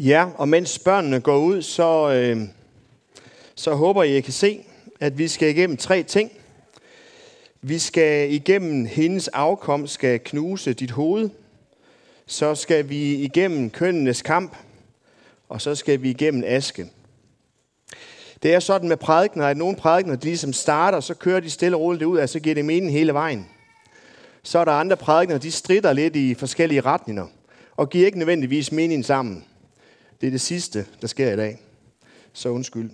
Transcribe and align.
Ja, 0.00 0.26
og 0.36 0.48
mens 0.48 0.78
børnene 0.78 1.20
går 1.20 1.38
ud, 1.38 1.62
så, 1.62 2.12
øh, 2.12 2.40
så 3.54 3.74
håber 3.74 4.02
jeg, 4.02 4.16
I 4.16 4.20
kan 4.20 4.32
se, 4.32 4.64
at 5.00 5.18
vi 5.18 5.28
skal 5.28 5.48
igennem 5.48 5.76
tre 5.76 6.02
ting. 6.02 6.32
Vi 7.62 7.78
skal 7.78 8.32
igennem 8.32 8.86
hendes 8.86 9.28
afkom 9.28 9.86
skal 9.86 10.20
knuse 10.20 10.72
dit 10.72 10.90
hoved. 10.90 11.30
Så 12.26 12.54
skal 12.54 12.88
vi 12.88 13.14
igennem 13.14 13.70
kønnenes 13.70 14.22
kamp. 14.22 14.56
Og 15.48 15.60
så 15.60 15.74
skal 15.74 16.02
vi 16.02 16.10
igennem 16.10 16.44
aske. 16.46 16.86
Det 18.42 18.54
er 18.54 18.60
sådan 18.60 18.88
med 18.88 18.96
prædikner, 18.96 19.46
at 19.46 19.56
nogle 19.56 19.76
prædikner, 19.76 20.16
de 20.16 20.24
ligesom 20.24 20.52
starter, 20.52 21.00
så 21.00 21.14
kører 21.14 21.40
de 21.40 21.50
stille 21.50 21.76
og 21.76 21.80
roligt 21.80 22.04
ud, 22.04 22.18
og 22.18 22.28
så 22.28 22.40
giver 22.40 22.54
det 22.54 22.64
mening 22.64 22.92
hele 22.92 23.14
vejen. 23.14 23.46
Så 24.42 24.58
er 24.58 24.64
der 24.64 24.72
andre 24.72 24.96
prædikner, 24.96 25.38
de 25.38 25.50
strider 25.50 25.92
lidt 25.92 26.16
i 26.16 26.34
forskellige 26.34 26.80
retninger, 26.80 27.26
og 27.76 27.90
giver 27.90 28.06
ikke 28.06 28.18
nødvendigvis 28.18 28.72
mening 28.72 29.04
sammen. 29.04 29.44
Det 30.20 30.26
er 30.26 30.30
det 30.30 30.40
sidste, 30.40 30.86
der 31.00 31.06
sker 31.06 31.32
i 31.32 31.36
dag. 31.36 31.58
Så 32.32 32.48
undskyld. 32.48 32.90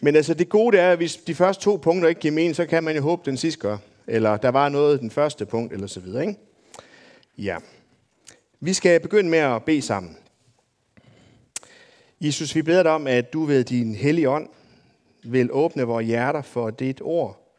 Men 0.00 0.16
altså 0.16 0.34
det 0.34 0.48
gode 0.48 0.78
er, 0.78 0.92
at 0.92 0.96
hvis 0.96 1.16
de 1.16 1.34
første 1.34 1.64
to 1.64 1.76
punkter 1.76 2.08
ikke 2.08 2.20
giver 2.20 2.34
mening, 2.34 2.56
så 2.56 2.66
kan 2.66 2.84
man 2.84 2.96
jo 2.96 3.02
håbe, 3.02 3.22
den 3.24 3.36
sidste 3.36 3.60
gør. 3.60 3.78
Eller 4.06 4.36
der 4.36 4.48
var 4.48 4.68
noget 4.68 5.00
den 5.00 5.10
første 5.10 5.46
punkt, 5.46 5.72
eller 5.72 5.86
så 5.86 6.00
videre. 6.00 6.26
Ikke? 6.26 6.40
Ja. 7.38 7.56
Vi 8.60 8.72
skal 8.72 9.00
begynde 9.00 9.30
med 9.30 9.38
at 9.38 9.64
bede 9.64 9.82
sammen. 9.82 10.16
Jesus, 12.20 12.54
vi 12.54 12.62
beder 12.62 12.82
dig 12.82 12.92
om, 12.92 13.06
at 13.06 13.32
du 13.32 13.44
ved 13.44 13.64
din 13.64 13.94
hellige 13.94 14.30
ånd 14.30 14.48
vil 15.24 15.52
åbne 15.52 15.82
vores 15.82 16.06
hjerter 16.06 16.42
for 16.42 16.70
dit 16.70 17.00
ord. 17.02 17.54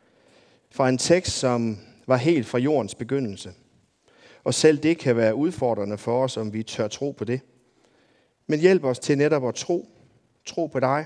For 0.72 0.86
en 0.86 0.98
tekst, 0.98 1.32
som 1.40 1.78
var 2.08 2.18
helt 2.18 2.48
fra 2.48 2.58
jordens 2.58 2.96
begyndelse. 2.96 3.52
Og 4.44 4.54
selv 4.54 4.78
det 4.78 4.98
kan 4.98 5.18
være 5.18 5.36
udfordrende 5.36 5.98
for 5.98 6.24
os, 6.24 6.38
om 6.38 6.54
vi 6.54 6.64
tør 6.64 6.88
tro 6.88 7.12
på 7.12 7.26
det. 7.26 7.42
Men 8.48 8.60
hjælp 8.60 8.84
os 8.84 9.00
til 9.00 9.18
netop 9.18 9.48
at 9.48 9.56
tro. 9.56 9.90
Tro 10.46 10.68
på 10.68 10.80
dig. 10.80 11.06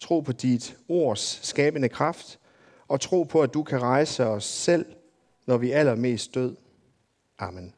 Tro 0.00 0.20
på 0.20 0.32
dit 0.32 0.76
ords 0.88 1.40
skabende 1.42 1.88
kraft. 1.88 2.38
Og 2.88 3.00
tro 3.00 3.22
på, 3.22 3.42
at 3.42 3.54
du 3.54 3.62
kan 3.62 3.82
rejse 3.82 4.26
os 4.26 4.44
selv, 4.44 4.86
når 5.46 5.56
vi 5.56 5.70
er 5.70 5.78
allermest 5.78 6.34
død. 6.34 6.56
Amen. 7.38 7.74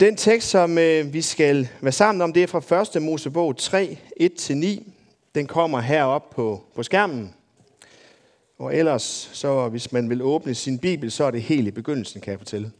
Den 0.00 0.16
tekst, 0.16 0.50
som 0.50 0.78
øh, 0.78 1.12
vi 1.12 1.22
skal 1.22 1.68
være 1.80 1.92
sammen 1.92 2.22
om, 2.22 2.32
det 2.32 2.42
er 2.42 2.46
fra 2.46 2.96
1. 2.96 3.02
Mosebog 3.02 3.56
3, 3.56 3.98
1-9. 4.20 4.90
Den 5.34 5.46
kommer 5.46 5.80
herop 5.80 6.30
på, 6.30 6.64
på 6.74 6.82
skærmen. 6.82 7.34
Og 8.58 8.76
ellers, 8.76 9.30
så 9.32 9.68
hvis 9.68 9.92
man 9.92 10.10
vil 10.10 10.22
åbne 10.22 10.54
sin 10.54 10.78
bibel, 10.78 11.10
så 11.10 11.24
er 11.24 11.30
det 11.30 11.42
helt 11.42 11.68
i 11.68 11.70
begyndelsen, 11.70 12.20
kan 12.20 12.30
jeg 12.30 12.38
fortælle. 12.38 12.72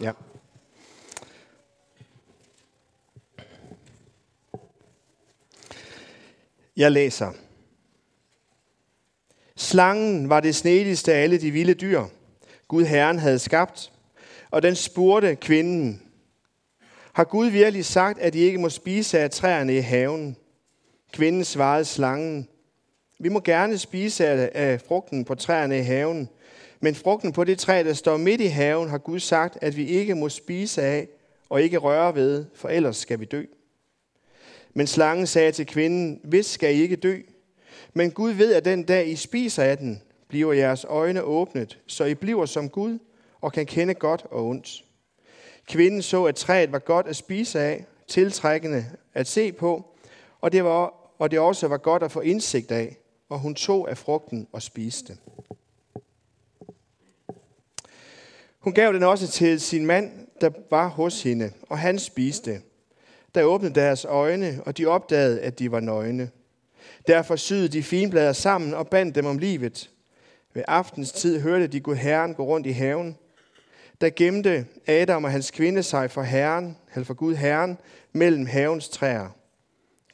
Ja. 0.00 0.12
Jeg 6.76 6.92
læser. 6.92 7.30
Slangen 9.56 10.28
var 10.28 10.40
det 10.40 10.54
snedigste 10.54 11.14
af 11.14 11.22
alle 11.22 11.38
de 11.38 11.50
vilde 11.50 11.74
dyr, 11.74 12.04
Gud 12.68 12.84
Herren 12.84 13.18
havde 13.18 13.38
skabt, 13.38 13.92
og 14.50 14.62
den 14.62 14.76
spurgte 14.76 15.36
kvinden, 15.36 16.02
har 17.12 17.24
Gud 17.24 17.46
virkelig 17.46 17.84
sagt, 17.84 18.18
at 18.18 18.34
I 18.34 18.38
ikke 18.38 18.58
må 18.58 18.68
spise 18.68 19.18
af 19.18 19.30
træerne 19.30 19.76
i 19.76 19.80
haven? 19.80 20.36
Kvinden 21.12 21.44
svarede 21.44 21.84
slangen, 21.84 22.48
vi 23.18 23.28
må 23.28 23.40
gerne 23.40 23.78
spise 23.78 24.26
af 24.56 24.80
frugten 24.80 25.24
på 25.24 25.34
træerne 25.34 25.78
i 25.78 25.82
haven, 25.82 26.28
men 26.80 26.94
frugten 26.94 27.32
på 27.32 27.44
det 27.44 27.58
træ, 27.58 27.82
der 27.86 27.92
står 27.92 28.16
midt 28.16 28.40
i 28.40 28.46
haven, 28.46 28.88
har 28.88 28.98
Gud 28.98 29.20
sagt, 29.20 29.58
at 29.60 29.76
vi 29.76 29.86
ikke 29.86 30.14
må 30.14 30.28
spise 30.28 30.82
af 30.82 31.08
og 31.48 31.62
ikke 31.62 31.78
røre 31.78 32.14
ved, 32.14 32.44
for 32.54 32.68
ellers 32.68 32.96
skal 32.96 33.20
vi 33.20 33.24
dø. 33.24 33.44
Men 34.74 34.86
slangen 34.86 35.26
sagde 35.26 35.52
til 35.52 35.66
kvinden, 35.66 36.20
hvis 36.24 36.46
skal 36.46 36.76
I 36.76 36.82
ikke 36.82 36.96
dø. 36.96 37.18
Men 37.94 38.10
Gud 38.10 38.30
ved, 38.30 38.54
at 38.54 38.64
den 38.64 38.82
dag 38.82 39.08
I 39.08 39.16
spiser 39.16 39.62
af 39.62 39.78
den, 39.78 40.02
bliver 40.28 40.52
jeres 40.52 40.84
øjne 40.88 41.22
åbnet, 41.22 41.78
så 41.86 42.04
I 42.04 42.14
bliver 42.14 42.46
som 42.46 42.68
Gud 42.68 42.98
og 43.40 43.52
kan 43.52 43.66
kende 43.66 43.94
godt 43.94 44.26
og 44.30 44.46
ondt. 44.46 44.84
Kvinden 45.68 46.02
så, 46.02 46.24
at 46.24 46.34
træet 46.34 46.72
var 46.72 46.78
godt 46.78 47.06
at 47.06 47.16
spise 47.16 47.60
af, 47.60 47.84
tiltrækkende 48.08 48.86
at 49.14 49.26
se 49.26 49.52
på, 49.52 49.84
og 50.40 50.52
det, 50.52 50.64
var, 50.64 50.94
og 51.18 51.30
det 51.30 51.38
også 51.38 51.68
var 51.68 51.76
godt 51.76 52.02
at 52.02 52.12
få 52.12 52.20
indsigt 52.20 52.72
af, 52.72 52.96
og 53.28 53.38
hun 53.38 53.54
tog 53.54 53.90
af 53.90 53.98
frugten 53.98 54.48
og 54.52 54.62
spiste. 54.62 55.16
Hun 58.58 58.72
gav 58.72 58.92
den 58.92 59.02
også 59.02 59.28
til 59.28 59.60
sin 59.60 59.86
mand, 59.86 60.26
der 60.40 60.50
var 60.70 60.88
hos 60.88 61.22
hende, 61.22 61.52
og 61.68 61.78
han 61.78 61.98
spiste. 61.98 62.60
Der 63.34 63.42
åbnede 63.42 63.74
deres 63.74 64.04
øjne, 64.04 64.60
og 64.66 64.78
de 64.78 64.86
opdagede, 64.86 65.40
at 65.40 65.58
de 65.58 65.72
var 65.72 65.80
nøgne. 65.80 66.30
Derfor 67.06 67.36
syede 67.36 67.68
de 67.68 67.82
finblader 67.82 68.32
sammen 68.32 68.74
og 68.74 68.88
bandt 68.88 69.14
dem 69.14 69.26
om 69.26 69.38
livet. 69.38 69.90
Ved 70.54 70.62
aftens 70.68 71.12
tid 71.12 71.40
hørte 71.40 71.66
de 71.66 71.80
Gud 71.80 71.94
Herren 71.94 72.34
gå 72.34 72.44
rundt 72.44 72.66
i 72.66 72.70
haven. 72.70 73.16
Der 74.00 74.10
gemte 74.10 74.66
Adam 74.86 75.24
og 75.24 75.30
hans 75.30 75.50
kvinde 75.50 75.82
sig 75.82 76.10
for 76.10 76.22
Herren, 76.22 76.76
eller 76.94 77.04
for 77.04 77.14
Gud 77.14 77.34
Herren, 77.34 77.78
mellem 78.12 78.46
havens 78.46 78.88
træer. 78.88 79.28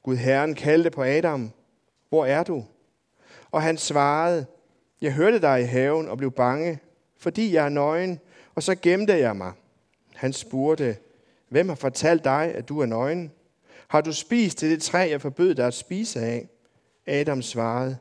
Gud 0.02 0.16
Herren 0.16 0.54
kaldte 0.54 0.90
på 0.90 1.02
Adam, 1.02 1.50
hvor 2.08 2.26
er 2.26 2.42
du? 2.42 2.64
Og 3.50 3.62
han 3.62 3.78
svarede, 3.78 4.46
jeg 5.00 5.12
hørte 5.12 5.40
dig 5.40 5.60
i 5.60 5.64
haven 5.64 6.08
og 6.08 6.18
blev 6.18 6.30
bange, 6.30 6.78
fordi 7.18 7.54
jeg 7.54 7.64
er 7.64 7.68
nøgen, 7.68 8.20
og 8.54 8.62
så 8.62 8.74
gemte 8.74 9.18
jeg 9.18 9.36
mig. 9.36 9.52
Han 10.14 10.32
spurgte, 10.32 10.96
hvem 11.50 11.68
har 11.68 11.76
fortalt 11.76 12.24
dig, 12.24 12.52
at 12.54 12.68
du 12.68 12.80
er 12.80 12.86
nøgen? 12.86 13.32
Har 13.88 14.00
du 14.00 14.12
spist 14.12 14.58
til 14.58 14.70
det 14.70 14.82
træ, 14.82 15.08
jeg 15.10 15.20
forbød 15.20 15.54
dig 15.54 15.66
at 15.66 15.74
spise 15.74 16.20
af? 16.20 16.48
Adam 17.06 17.42
svarede, 17.42 17.98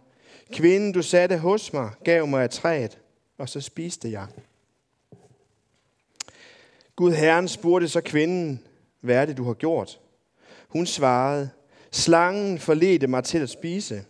kvinden 0.54 0.92
du 0.92 1.02
satte 1.02 1.38
hos 1.38 1.74
mig, 1.74 1.90
gav 2.04 2.28
mig 2.28 2.44
af 2.44 2.50
træet, 2.50 2.98
og 3.38 3.50
så 3.50 3.62
spiste 3.62 4.12
jeg. 4.12 4.28
Gud 6.96 7.12
Herren 7.12 7.48
spurgte 7.48 7.88
så 7.88 8.02
kvinden, 8.02 8.64
hvad 9.02 9.16
er 9.16 9.26
det, 9.26 9.38
du 9.38 9.44
har 9.44 9.54
gjort? 9.54 10.00
Hun 10.68 10.86
svarede, 10.86 11.50
slangen 11.92 12.60
forledte 12.60 13.08
mig 13.08 13.24
til 13.24 13.38
at 13.38 13.50
spise. 13.50 14.06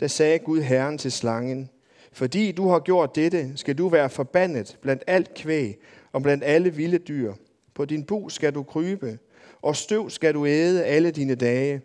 Da 0.00 0.08
sagde 0.08 0.38
Gud 0.38 0.60
Herren 0.60 0.98
til 0.98 1.12
slangen, 1.12 1.70
fordi 2.12 2.52
du 2.52 2.68
har 2.68 2.78
gjort 2.78 3.14
dette, 3.14 3.52
skal 3.56 3.78
du 3.78 3.88
være 3.88 4.10
forbandet 4.10 4.78
blandt 4.80 5.02
alt 5.06 5.34
kvæg 5.34 5.78
og 6.12 6.22
blandt 6.22 6.44
alle 6.44 6.74
vilde 6.74 6.98
dyr. 6.98 7.34
På 7.74 7.84
din 7.84 8.04
bu 8.04 8.28
skal 8.28 8.54
du 8.54 8.62
krybe, 8.62 9.18
og 9.62 9.76
støv 9.76 10.10
skal 10.10 10.34
du 10.34 10.46
æde 10.46 10.84
alle 10.84 11.10
dine 11.10 11.34
dage. 11.34 11.80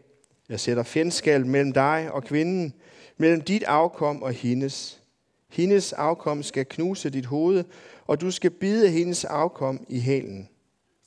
Jeg 0.50 0.59
sætter 0.59 0.84
fjendskab 0.84 1.46
mellem 1.46 1.74
dig 1.74 2.09
og 2.12 2.24
kvinden, 2.24 2.74
mellem 3.18 3.42
dit 3.42 3.64
afkom 3.64 4.22
og 4.22 4.31
hendes. 4.31 5.02
Hendes 5.50 5.94
afkom 5.94 6.44
skal 6.44 6.66
knuse 6.66 7.09
dit 7.09 7.25
hoved, 7.25 7.64
og 8.08 8.22
du 8.22 8.31
skal 8.31 8.52
bide 8.52 8.90
hendes 8.90 9.25
afkom 9.25 9.86
i 9.90 10.00
hælen. 10.00 10.50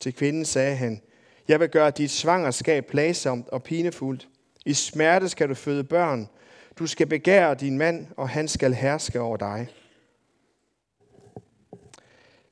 Til 0.01 0.15
kvinden 0.15 0.45
sagde 0.45 0.77
han, 0.77 1.01
jeg 1.49 1.61
vil 1.61 1.69
gøre 1.69 1.91
dit 1.91 2.11
svangerskab 2.11 2.87
plagsomt 2.87 3.49
og 3.49 3.63
pinefuldt. 3.63 4.29
I 4.67 4.75
smerte 4.75 5.29
skal 5.29 5.49
du 5.49 5.55
føde 5.55 5.85
børn. 5.85 6.29
Du 6.79 6.87
skal 6.87 7.07
begære 7.07 7.55
din 7.55 7.79
mand, 7.79 8.07
og 8.17 8.29
han 8.29 8.49
skal 8.49 8.75
herske 8.75 9.21
over 9.21 9.37
dig. 9.37 9.69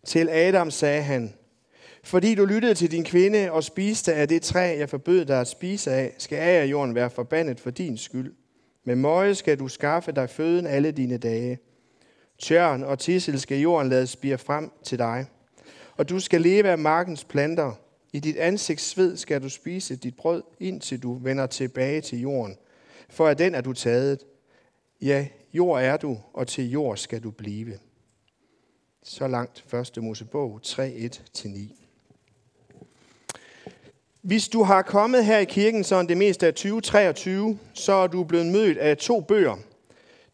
Til 0.04 0.28
Adam 0.28 0.70
sagde 0.70 1.02
han, 1.02 1.34
fordi 2.08 2.34
du 2.34 2.44
lyttede 2.44 2.74
til 2.74 2.90
din 2.90 3.04
kvinde 3.04 3.52
og 3.52 3.64
spiste 3.64 4.14
af 4.14 4.28
det 4.28 4.42
træ, 4.42 4.76
jeg 4.78 4.88
forbød 4.88 5.24
dig 5.24 5.40
at 5.40 5.48
spise 5.48 5.90
af, 5.90 6.14
skal 6.18 6.36
af 6.36 6.66
jorden 6.66 6.94
være 6.94 7.10
forbandet 7.10 7.60
for 7.60 7.70
din 7.70 7.98
skyld. 7.98 8.34
Med 8.84 8.96
møje 8.96 9.34
skal 9.34 9.58
du 9.58 9.68
skaffe 9.68 10.12
dig 10.12 10.30
føden 10.30 10.66
alle 10.66 10.90
dine 10.90 11.18
dage. 11.18 11.58
Tjørn 12.38 12.82
og 12.82 12.98
tissel 12.98 13.40
skal 13.40 13.58
jorden 13.58 13.88
lade 13.88 14.06
spire 14.06 14.38
frem 14.38 14.70
til 14.84 14.98
dig. 14.98 15.26
Og 15.96 16.08
du 16.08 16.20
skal 16.20 16.40
leve 16.40 16.68
af 16.68 16.78
markens 16.78 17.24
planter. 17.24 17.72
I 18.12 18.20
dit 18.20 18.36
ansigts 18.36 18.84
sved 18.84 19.16
skal 19.16 19.42
du 19.42 19.48
spise 19.48 19.96
dit 19.96 20.16
brød, 20.16 20.42
indtil 20.60 21.02
du 21.02 21.14
vender 21.14 21.46
tilbage 21.46 22.00
til 22.00 22.20
jorden. 22.20 22.56
For 23.08 23.28
af 23.28 23.36
den 23.36 23.54
er 23.54 23.60
du 23.60 23.72
taget. 23.72 24.24
Ja, 25.02 25.26
jord 25.52 25.82
er 25.82 25.96
du, 25.96 26.18
og 26.32 26.46
til 26.46 26.70
jord 26.70 26.96
skal 26.96 27.22
du 27.22 27.30
blive. 27.30 27.78
Så 29.02 29.28
langt 29.28 29.74
1. 29.96 30.02
Mosebog 30.02 30.60
3, 30.62 31.10
1-9. 31.38 31.87
Hvis 34.28 34.48
du 34.48 34.62
har 34.62 34.82
kommet 34.82 35.24
her 35.24 35.38
i 35.38 35.44
kirken 35.44 35.84
sådan 35.84 36.08
det 36.08 36.16
meste 36.16 36.46
af 36.46 36.54
2023, 36.54 37.58
så 37.74 37.92
er 37.92 38.06
du 38.06 38.24
blevet 38.24 38.46
mødt 38.46 38.78
af 38.78 38.96
to 38.96 39.20
bøger. 39.20 39.56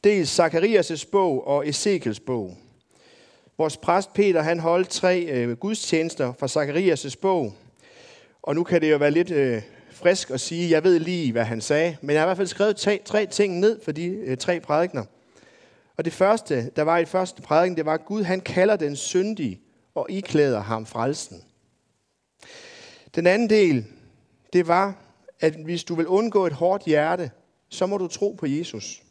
Dels 0.04 0.40
Zakarias' 0.40 1.10
bog 1.12 1.46
og 1.46 1.68
Ezekiels 1.68 2.20
bog. 2.20 2.56
Vores 3.58 3.76
præst 3.76 4.12
Peter 4.12 4.42
han 4.42 4.60
holdt 4.60 4.88
tre 4.88 5.20
øh, 5.20 5.56
gudstjenester 5.56 6.32
fra 6.38 6.46
Zakarias' 6.46 7.14
bog. 7.22 7.54
Og 8.42 8.54
nu 8.54 8.64
kan 8.64 8.80
det 8.80 8.90
jo 8.90 8.96
være 8.96 9.10
lidt 9.10 9.30
øh, 9.30 9.62
frisk 9.90 10.30
at 10.30 10.40
sige, 10.40 10.70
jeg 10.70 10.84
ved 10.84 10.98
lige, 10.98 11.32
hvad 11.32 11.44
han 11.44 11.60
sagde. 11.60 11.96
Men 12.00 12.14
jeg 12.14 12.20
har 12.20 12.26
i 12.26 12.28
hvert 12.28 12.36
fald 12.36 12.48
skrevet 12.48 12.76
tre, 12.76 13.00
tre 13.04 13.26
ting 13.26 13.60
ned 13.60 13.80
for 13.84 13.92
de 13.92 14.06
øh, 14.06 14.36
tre 14.36 14.60
prædikner. 14.60 15.04
Og 15.96 16.04
det 16.04 16.12
første, 16.12 16.70
der 16.76 16.82
var 16.82 16.98
i 16.98 17.04
første 17.04 17.42
prædiken, 17.42 17.76
det 17.76 17.86
var, 17.86 17.94
at 17.94 18.04
Gud 18.04 18.22
han 18.22 18.40
kalder 18.40 18.76
den 18.76 18.96
syndige 18.96 19.60
og 19.94 20.06
iklæder 20.10 20.60
ham 20.60 20.86
frelsen. 20.86 21.42
Den 23.14 23.26
anden 23.26 23.50
del, 23.50 23.84
det 24.52 24.68
var, 24.68 24.94
at 25.40 25.54
hvis 25.54 25.84
du 25.84 25.94
vil 25.94 26.06
undgå 26.06 26.46
et 26.46 26.52
hårdt 26.52 26.84
hjerte, 26.84 27.30
så 27.68 27.86
må 27.86 27.98
du 27.98 28.08
tro 28.08 28.36
på 28.38 28.46
Jesus. 28.46 29.02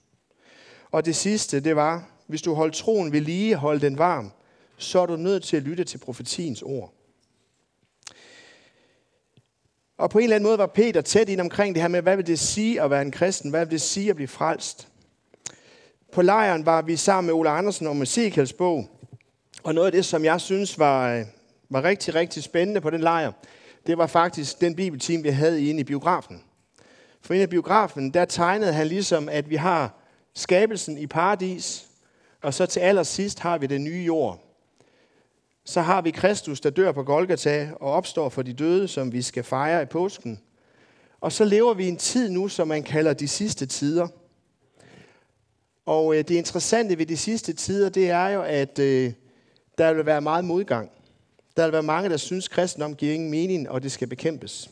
Og 0.91 1.05
det 1.05 1.15
sidste, 1.15 1.59
det 1.59 1.75
var, 1.75 2.09
hvis 2.27 2.41
du 2.41 2.53
holder 2.53 2.73
troen 2.73 3.11
ved 3.11 3.21
lige, 3.21 3.55
hold 3.55 3.79
den 3.79 3.97
varm, 3.97 4.31
så 4.77 5.00
er 5.00 5.05
du 5.05 5.15
nødt 5.15 5.44
til 5.44 5.57
at 5.57 5.63
lytte 5.63 5.83
til 5.83 5.97
profetiens 5.97 6.61
ord. 6.61 6.94
Og 9.97 10.09
på 10.09 10.17
en 10.17 10.23
eller 10.23 10.35
anden 10.35 10.47
måde 10.47 10.57
var 10.57 10.65
Peter 10.67 11.01
tæt 11.01 11.29
ind 11.29 11.41
omkring 11.41 11.75
det 11.75 11.81
her 11.81 11.88
med, 11.88 12.01
hvad 12.01 12.15
vil 12.15 12.27
det 12.27 12.39
sige 12.39 12.81
at 12.81 12.89
være 12.89 13.01
en 13.01 13.11
kristen? 13.11 13.50
Hvad 13.50 13.65
vil 13.65 13.71
det 13.71 13.81
sige 13.81 14.09
at 14.09 14.15
blive 14.15 14.27
frelst? 14.27 14.88
På 16.11 16.21
lejren 16.21 16.65
var 16.65 16.81
vi 16.81 16.95
sammen 16.95 17.25
med 17.25 17.33
Ole 17.33 17.50
Andersen 17.50 17.88
om 17.88 18.01
Ezekiels 18.01 18.53
bog. 18.53 18.88
Og 19.63 19.73
noget 19.73 19.85
af 19.85 19.91
det, 19.91 20.05
som 20.05 20.25
jeg 20.25 20.41
synes 20.41 20.79
var, 20.79 21.15
øh, 21.15 21.25
var 21.69 21.83
rigtig, 21.83 22.15
rigtig 22.15 22.44
spændende 22.44 22.81
på 22.81 22.89
den 22.89 23.01
lejr, 23.01 23.31
det 23.88 23.97
var 23.97 24.07
faktisk 24.07 24.62
den 24.62 24.75
bibelteam, 24.75 25.24
vi 25.24 25.30
havde 25.30 25.69
inde 25.69 25.80
i 25.80 25.83
biografen. 25.83 26.44
For 27.21 27.33
inde 27.33 27.44
i 27.44 27.47
biografen, 27.47 28.13
der 28.13 28.25
tegnede 28.25 28.74
han 28.74 28.88
ligesom, 28.88 29.30
at 29.30 29.50
vi 29.50 29.56
har 29.56 30.00
skabelsen 30.33 30.97
i 30.97 31.07
paradis, 31.07 31.88
og 32.41 32.53
så 32.53 32.65
til 32.65 32.80
allersidst 32.80 33.39
har 33.39 33.57
vi 33.57 33.68
den 33.68 33.83
nye 33.83 34.03
jord. 34.03 34.39
Så 35.65 35.81
har 35.81 36.01
vi 36.01 36.12
Kristus, 36.12 36.62
der 36.62 36.69
dør 36.69 36.91
på 36.91 37.03
Golgata 37.03 37.71
og 37.80 37.91
opstår 37.91 38.30
for 38.30 38.41
de 38.41 38.53
døde, 38.53 38.88
som 38.88 39.12
vi 39.12 39.21
skal 39.21 39.44
fejre 39.44 39.81
i 39.81 39.86
påsken. 39.86 40.39
Og 41.21 41.31
så 41.31 41.45
lever 41.45 41.74
vi 41.74 41.86
i 41.86 41.88
en 41.88 41.97
tid 41.97 42.29
nu, 42.29 42.47
som 42.47 42.68
man 42.68 42.83
kalder 42.83 43.13
de 43.13 43.27
sidste 43.27 43.65
tider. 43.65 44.07
Og 45.86 46.15
øh, 46.15 46.18
det 46.18 46.31
interessante 46.31 46.97
ved 46.97 47.06
de 47.06 47.18
sidste 47.18 47.53
tider, 47.53 47.89
det 47.89 48.09
er 48.09 48.27
jo, 48.27 48.41
at 48.41 48.79
øh, 48.79 49.13
der 49.77 49.94
vil 49.94 50.06
være 50.06 50.21
meget 50.21 50.45
modgang. 50.45 50.91
Der 51.57 51.63
vil 51.63 51.73
være 51.73 51.83
mange, 51.83 52.09
der 52.09 52.17
synes, 52.17 52.47
at 52.47 52.51
kristendom 52.51 52.95
giver 52.95 53.13
ingen 53.13 53.29
mening, 53.29 53.69
og 53.69 53.83
det 53.83 53.91
skal 53.91 54.07
bekæmpes. 54.07 54.69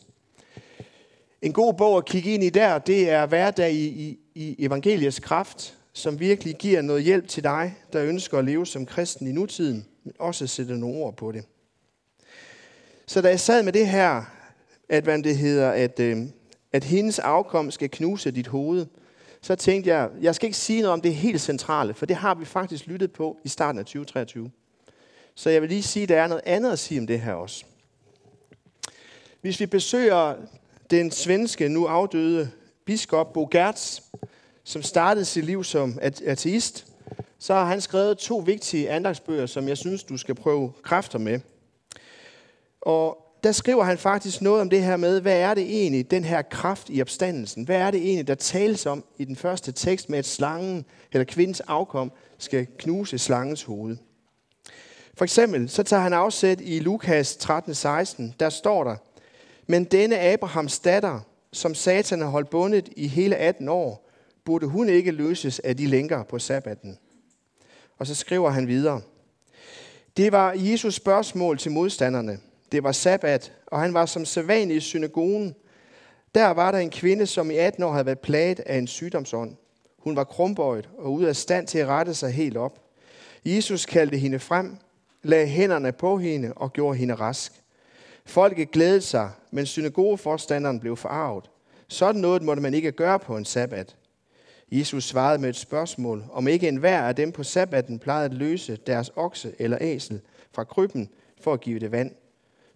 En 1.42 1.52
god 1.52 1.74
bog 1.74 1.96
at 1.96 2.04
kigge 2.04 2.34
ind 2.34 2.44
i 2.44 2.50
der, 2.50 2.78
det 2.78 3.10
er 3.10 3.26
hverdag 3.26 3.72
i, 3.72 3.86
i, 3.86 4.18
i 4.34 4.56
evangeliets 4.58 5.18
kraft, 5.20 5.78
som 5.92 6.20
virkelig 6.20 6.54
giver 6.54 6.82
noget 6.82 7.02
hjælp 7.02 7.28
til 7.28 7.44
dig, 7.44 7.76
der 7.92 8.04
ønsker 8.04 8.38
at 8.38 8.44
leve 8.44 8.66
som 8.66 8.86
kristen 8.86 9.26
i 9.26 9.32
nutiden, 9.32 9.86
men 10.04 10.14
også 10.18 10.46
sætte 10.46 10.78
nogle 10.78 10.96
ord 10.96 11.16
på 11.16 11.32
det. 11.32 11.44
Så 13.06 13.20
da 13.20 13.28
jeg 13.28 13.40
sad 13.40 13.62
med 13.62 13.72
det 13.72 13.88
her, 13.88 14.22
at 14.88 15.04
hvad 15.04 15.22
det 15.22 15.36
hedder, 15.36 15.70
at, 15.70 16.00
øh, 16.00 16.16
at 16.72 16.84
hendes 16.84 17.18
afkom 17.18 17.70
skal 17.70 17.90
knuse 17.90 18.30
dit 18.30 18.46
hoved, 18.46 18.86
så 19.42 19.54
tænkte 19.54 19.90
jeg, 19.90 20.10
jeg 20.20 20.34
skal 20.34 20.46
ikke 20.46 20.58
sige 20.58 20.80
noget 20.80 20.92
om 20.92 21.00
det 21.00 21.14
helt 21.14 21.40
centrale, 21.40 21.94
for 21.94 22.06
det 22.06 22.16
har 22.16 22.34
vi 22.34 22.44
faktisk 22.44 22.86
lyttet 22.86 23.12
på 23.12 23.38
i 23.44 23.48
starten 23.48 23.78
af 23.78 23.84
2023. 23.84 24.50
Så 25.34 25.50
jeg 25.50 25.62
vil 25.62 25.68
lige 25.68 25.82
sige, 25.82 26.02
at 26.02 26.08
der 26.08 26.20
er 26.20 26.26
noget 26.26 26.42
andet 26.46 26.72
at 26.72 26.78
sige 26.78 27.00
om 27.00 27.06
det 27.06 27.20
her 27.20 27.32
også. 27.32 27.64
Hvis 29.40 29.60
vi 29.60 29.66
besøger 29.66 30.34
den 30.90 31.10
svenske, 31.10 31.68
nu 31.68 31.86
afdøde 31.86 32.50
biskop 32.84 33.32
Bo 33.32 33.48
Gertz, 33.50 34.00
som 34.64 34.82
startede 34.82 35.24
sit 35.24 35.44
liv 35.44 35.64
som 35.64 35.98
ateist, 36.02 36.86
så 37.38 37.54
har 37.54 37.64
han 37.64 37.80
skrevet 37.80 38.18
to 38.18 38.36
vigtige 38.36 38.90
andagsbøger, 38.90 39.46
som 39.46 39.68
jeg 39.68 39.78
synes, 39.78 40.04
du 40.04 40.16
skal 40.16 40.34
prøve 40.34 40.72
kræfter 40.82 41.18
med. 41.18 41.40
Og 42.80 43.18
der 43.44 43.52
skriver 43.52 43.84
han 43.84 43.98
faktisk 43.98 44.42
noget 44.42 44.60
om 44.60 44.70
det 44.70 44.82
her 44.82 44.96
med, 44.96 45.20
hvad 45.20 45.40
er 45.40 45.54
det 45.54 45.64
egentlig, 45.64 46.10
den 46.10 46.24
her 46.24 46.42
kraft 46.42 46.90
i 46.90 47.00
opstandelsen, 47.00 47.64
hvad 47.64 47.76
er 47.76 47.90
det 47.90 48.00
egentlig, 48.00 48.28
der 48.28 48.34
tales 48.34 48.86
om 48.86 49.04
i 49.18 49.24
den 49.24 49.36
første 49.36 49.72
tekst 49.72 50.08
med, 50.08 50.18
at 50.18 50.26
slangen 50.26 50.84
eller 51.12 51.24
kvindens 51.24 51.60
afkom 51.60 52.12
skal 52.38 52.66
knuse 52.78 53.18
slangens 53.18 53.62
hoved. 53.62 53.96
For 55.14 55.24
eksempel, 55.24 55.68
så 55.68 55.82
tager 55.82 56.02
han 56.02 56.12
afsæt 56.12 56.60
i 56.60 56.78
Lukas 56.78 57.36
13:16, 57.36 58.22
der 58.40 58.50
står 58.50 58.84
der, 58.84 58.96
men 59.66 59.84
denne 59.84 60.18
Abrahams 60.18 60.78
datter, 60.78 61.20
som 61.52 61.74
Satan 61.74 62.20
har 62.20 62.28
holdt 62.28 62.50
bundet 62.50 62.88
i 62.96 63.06
hele 63.06 63.36
18 63.36 63.68
år, 63.68 64.08
burde 64.44 64.66
hun 64.66 64.88
ikke 64.88 65.10
løses 65.10 65.58
af 65.58 65.76
de 65.76 65.86
lænker 65.86 66.22
på 66.22 66.38
sabbaten. 66.38 66.98
Og 67.98 68.06
så 68.06 68.14
skriver 68.14 68.50
han 68.50 68.68
videre. 68.68 69.00
Det 70.16 70.32
var 70.32 70.52
Jesus 70.56 70.94
spørgsmål 70.94 71.58
til 71.58 71.72
modstanderne. 71.72 72.38
Det 72.72 72.82
var 72.82 72.92
sabbat, 72.92 73.52
og 73.66 73.80
han 73.80 73.94
var 73.94 74.06
som 74.06 74.24
sædvanlig 74.24 74.76
i 74.76 74.80
synagogen. 74.80 75.54
Der 76.34 76.48
var 76.48 76.72
der 76.72 76.78
en 76.78 76.90
kvinde, 76.90 77.26
som 77.26 77.50
i 77.50 77.56
18 77.56 77.82
år 77.82 77.92
havde 77.92 78.06
været 78.06 78.20
plaget 78.20 78.60
af 78.60 78.78
en 78.78 78.86
sygdomsånd. 78.86 79.56
Hun 79.98 80.16
var 80.16 80.24
krumbøjet 80.24 80.88
og 80.98 81.12
ude 81.12 81.28
af 81.28 81.36
stand 81.36 81.66
til 81.66 81.78
at 81.78 81.86
rette 81.86 82.14
sig 82.14 82.32
helt 82.32 82.56
op. 82.56 82.78
Jesus 83.44 83.86
kaldte 83.86 84.18
hende 84.18 84.38
frem, 84.38 84.76
lagde 85.22 85.46
hænderne 85.46 85.92
på 85.92 86.18
hende 86.18 86.52
og 86.56 86.72
gjorde 86.72 86.98
hende 86.98 87.14
rask. 87.14 87.52
Folket 88.26 88.70
glædede 88.70 89.00
sig, 89.00 89.30
men 89.50 89.66
synagogeforstanderen 89.66 90.80
blev 90.80 90.96
forarvet. 90.96 91.50
Sådan 91.88 92.20
noget 92.20 92.42
måtte 92.42 92.62
man 92.62 92.74
ikke 92.74 92.92
gøre 92.92 93.18
på 93.18 93.36
en 93.36 93.44
sabbat. 93.44 93.96
Jesus 94.72 95.04
svarede 95.04 95.38
med 95.38 95.48
et 95.48 95.56
spørgsmål, 95.56 96.24
om 96.32 96.48
ikke 96.48 96.68
enhver 96.68 97.02
af 97.02 97.16
dem 97.16 97.32
på 97.32 97.42
sabbatten 97.42 97.98
plejede 97.98 98.24
at 98.24 98.34
løse 98.34 98.76
deres 98.76 99.10
okse 99.16 99.54
eller 99.58 99.78
æsel 99.80 100.20
fra 100.52 100.64
krybben 100.64 101.08
for 101.40 101.52
at 101.52 101.60
give 101.60 101.78
det 101.78 101.92
vand. 101.92 102.10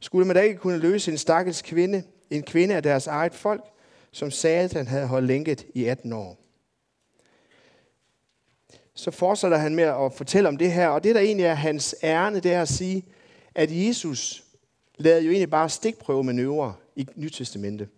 Skulle 0.01 0.27
man 0.27 0.37
da 0.37 0.43
ikke 0.43 0.59
kunne 0.59 0.79
løse 0.79 1.11
en 1.11 1.19
stakkels 1.19 1.63
kvinde, 1.63 2.03
en 2.31 2.43
kvinde 2.43 2.75
af 2.75 2.83
deres 2.83 3.07
eget 3.07 3.35
folk, 3.35 3.65
som 4.13 4.31
Satan 4.31 4.87
havde 4.87 5.07
holdt 5.07 5.27
lænket 5.27 5.67
i 5.75 5.85
18 5.85 6.13
år? 6.13 6.46
Så 8.97 9.11
fortsætter 9.11 9.57
han 9.57 9.75
med 9.75 9.85
at 9.85 10.13
fortælle 10.13 10.49
om 10.49 10.57
det 10.57 10.73
her, 10.73 10.89
og 10.89 11.05
det 11.05 11.15
der 11.15 11.21
egentlig 11.21 11.47
er 11.47 11.55
hans 11.55 11.95
ærne, 12.03 12.41
det 12.41 12.53
er 12.53 12.63
at 12.63 12.69
sige, 12.69 13.05
at 13.55 13.69
Jesus 13.73 14.45
lavede 14.99 15.23
jo 15.23 15.31
egentlig 15.31 15.51
bare 15.51 15.69
stikprøvemanøvrer 15.69 16.73
i 16.97 17.07
Nytestamentet. 17.15 17.89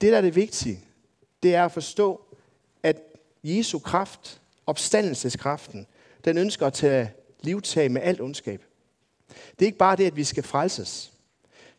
Det, 0.00 0.12
der 0.12 0.16
er 0.16 0.20
det 0.20 0.36
vigtige, 0.36 0.80
det 1.42 1.54
er 1.54 1.64
at 1.64 1.72
forstå, 1.72 2.20
at 2.82 2.96
Jesu 3.44 3.78
kraft, 3.78 4.40
opstandelseskraften, 4.66 5.86
den 6.24 6.38
ønsker 6.38 6.66
at 6.66 6.72
tage 6.72 7.10
livtag 7.40 7.90
med 7.90 8.02
alt 8.02 8.20
ondskab. 8.20 8.62
Det 9.28 9.62
er 9.62 9.66
ikke 9.66 9.78
bare 9.78 9.96
det, 9.96 10.06
at 10.06 10.16
vi 10.16 10.24
skal 10.24 10.42
frelses. 10.42 11.12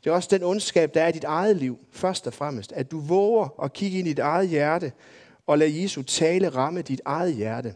Det 0.04 0.10
er 0.10 0.14
også 0.14 0.30
den 0.32 0.44
ondskab, 0.44 0.94
der 0.94 1.04
er 1.04 1.08
i 1.08 1.12
dit 1.12 1.24
eget 1.24 1.56
liv, 1.56 1.80
først 1.92 2.28
og 2.28 2.34
fremmest. 2.34 2.72
At 2.72 2.92
du 2.92 3.00
våger 3.00 3.64
at 3.64 3.74
kigge 3.74 4.00
ind 4.00 4.08
i 4.08 4.12
dit 4.12 4.20
eget 4.20 4.50
hjerte 4.50 4.92
og 5.50 5.58
lad 5.58 5.68
Jesu 5.68 6.02
tale 6.02 6.50
ramme 6.50 6.82
dit 6.82 7.02
eget 7.06 7.34
hjerte. 7.34 7.76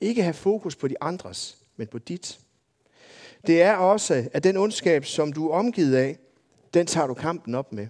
Ikke 0.00 0.22
have 0.22 0.34
fokus 0.34 0.76
på 0.76 0.88
de 0.88 0.94
andres, 1.00 1.58
men 1.76 1.86
på 1.86 1.98
dit. 1.98 2.38
Det 3.46 3.62
er 3.62 3.74
også, 3.74 4.28
at 4.32 4.44
den 4.44 4.56
ondskab, 4.56 5.04
som 5.04 5.32
du 5.32 5.48
er 5.48 5.54
omgivet 5.54 5.96
af, 5.96 6.18
den 6.74 6.86
tager 6.86 7.06
du 7.06 7.14
kampen 7.14 7.54
op 7.54 7.72
med. 7.72 7.86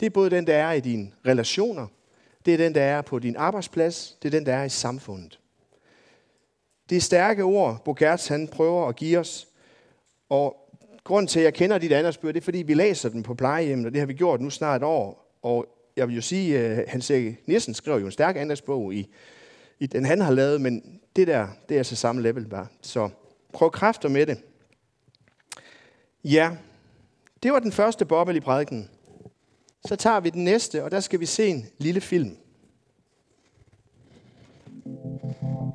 Det 0.00 0.06
er 0.06 0.10
både 0.10 0.30
den, 0.30 0.46
der 0.46 0.56
er 0.56 0.72
i 0.72 0.80
dine 0.80 1.12
relationer, 1.26 1.86
det 2.46 2.54
er 2.54 2.58
den, 2.58 2.74
der 2.74 2.82
er 2.82 3.02
på 3.02 3.18
din 3.18 3.36
arbejdsplads, 3.36 4.18
det 4.22 4.28
er 4.28 4.38
den, 4.38 4.46
der 4.46 4.54
er 4.54 4.64
i 4.64 4.68
samfundet. 4.68 5.40
Det 6.90 6.96
er 6.96 7.00
stærke 7.00 7.42
ord, 7.42 7.84
Bogerts 7.84 8.28
han 8.28 8.48
prøver 8.48 8.88
at 8.88 8.96
give 8.96 9.18
os. 9.18 9.48
Og 10.28 10.56
grunden 11.04 11.28
til, 11.28 11.40
at 11.40 11.44
jeg 11.44 11.54
kender 11.54 11.78
dit 11.78 11.92
andre 11.92 12.12
spørg, 12.12 12.34
det 12.34 12.40
er, 12.40 12.44
fordi 12.44 12.58
vi 12.58 12.74
læser 12.74 13.08
den 13.08 13.22
på 13.22 13.34
plejehjemmet, 13.34 13.86
og 13.86 13.92
det 13.92 14.00
har 14.00 14.06
vi 14.06 14.14
gjort 14.14 14.40
nu 14.40 14.50
snart 14.50 14.82
et 14.82 14.86
år. 14.86 15.38
Og 15.42 15.77
jeg 15.98 16.08
vil 16.08 16.14
jo 16.14 16.20
sige, 16.20 16.58
at 16.58 16.88
Hans 16.88 17.10
Erik 17.10 17.48
Nielsen 17.48 17.74
skrev 17.74 18.00
jo 18.00 18.06
en 18.06 18.12
stærk 18.12 18.36
andagsbog 18.36 18.94
i, 18.94 19.08
i 19.78 19.86
den, 19.86 20.04
han 20.04 20.20
har 20.20 20.32
lavet, 20.32 20.60
men 20.60 21.00
det 21.16 21.26
der, 21.26 21.48
det 21.68 21.74
er 21.74 21.78
altså 21.78 21.96
samme 21.96 22.22
level 22.22 22.46
bare. 22.46 22.66
Så 22.82 23.08
prøv 23.52 23.70
kræfter 23.70 24.08
med 24.08 24.26
det. 24.26 24.38
Ja, 26.24 26.50
det 27.42 27.52
var 27.52 27.58
den 27.58 27.72
første 27.72 28.04
bobbel 28.04 28.36
i 28.36 28.40
prædiken. 28.40 28.88
Så 29.86 29.96
tager 29.96 30.20
vi 30.20 30.30
den 30.30 30.44
næste, 30.44 30.84
og 30.84 30.90
der 30.90 31.00
skal 31.00 31.20
vi 31.20 31.26
se 31.26 31.46
en 31.46 31.66
lille 31.78 32.00
film. 32.00 32.36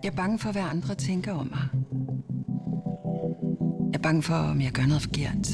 Jeg 0.03 0.09
er 0.09 0.15
bange 0.15 0.39
for, 0.39 0.51
hvad 0.51 0.61
andre 0.61 0.95
tænker 0.95 1.33
om 1.33 1.47
mig. 1.47 1.67
Jeg 3.91 3.99
er 3.99 4.03
bange 4.03 4.23
for, 4.23 4.35
om 4.35 4.61
jeg 4.61 4.71
gør 4.71 4.85
noget 4.85 5.01
forkert. 5.01 5.47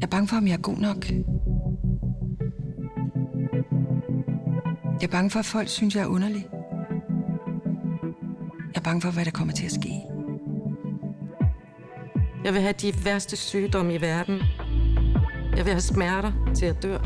Jeg 0.00 0.06
er 0.06 0.10
bange 0.10 0.28
for, 0.28 0.36
om 0.36 0.46
jeg 0.46 0.54
er 0.54 0.62
god 0.62 0.76
nok. 0.76 1.06
Jeg 5.00 5.06
er 5.06 5.10
bange 5.10 5.30
for, 5.30 5.38
at 5.38 5.46
folk 5.46 5.68
synes, 5.68 5.94
jeg 5.94 6.02
er 6.02 6.06
underlig. 6.06 6.46
Jeg 8.58 8.76
er 8.76 8.80
bange 8.80 9.00
for, 9.00 9.10
hvad 9.10 9.24
der 9.24 9.30
kommer 9.30 9.54
til 9.54 9.64
at 9.66 9.72
ske. 9.72 9.92
Jeg 12.44 12.52
vil 12.54 12.60
have 12.62 12.72
de 12.72 12.92
værste 13.04 13.36
sygdomme 13.36 13.94
i 13.94 14.00
verden. 14.00 14.42
Jeg 15.56 15.64
vil 15.64 15.72
have 15.72 15.80
smerter 15.80 16.32
til 16.54 16.66
at 16.66 16.82
dø. 16.82 16.96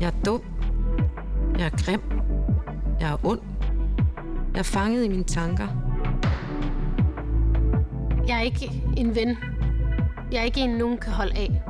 Jeg 0.00 0.06
er 0.06 0.22
dum. 0.24 0.42
Jeg 1.58 1.66
er 1.66 1.84
grim. 1.84 2.00
Jeg 3.00 3.10
er 3.10 3.26
ond. 3.26 3.40
Jeg 4.52 4.58
er 4.58 4.62
fanget 4.62 5.04
i 5.04 5.08
mine 5.08 5.24
tanker. 5.24 5.68
Jeg 8.28 8.36
er 8.36 8.42
ikke 8.42 8.82
en 8.96 9.14
ven. 9.14 9.36
Jeg 10.32 10.38
er 10.38 10.44
ikke 10.44 10.60
en, 10.60 10.70
nogen 10.70 10.98
kan 10.98 11.12
holde 11.12 11.36
af. 11.36 11.62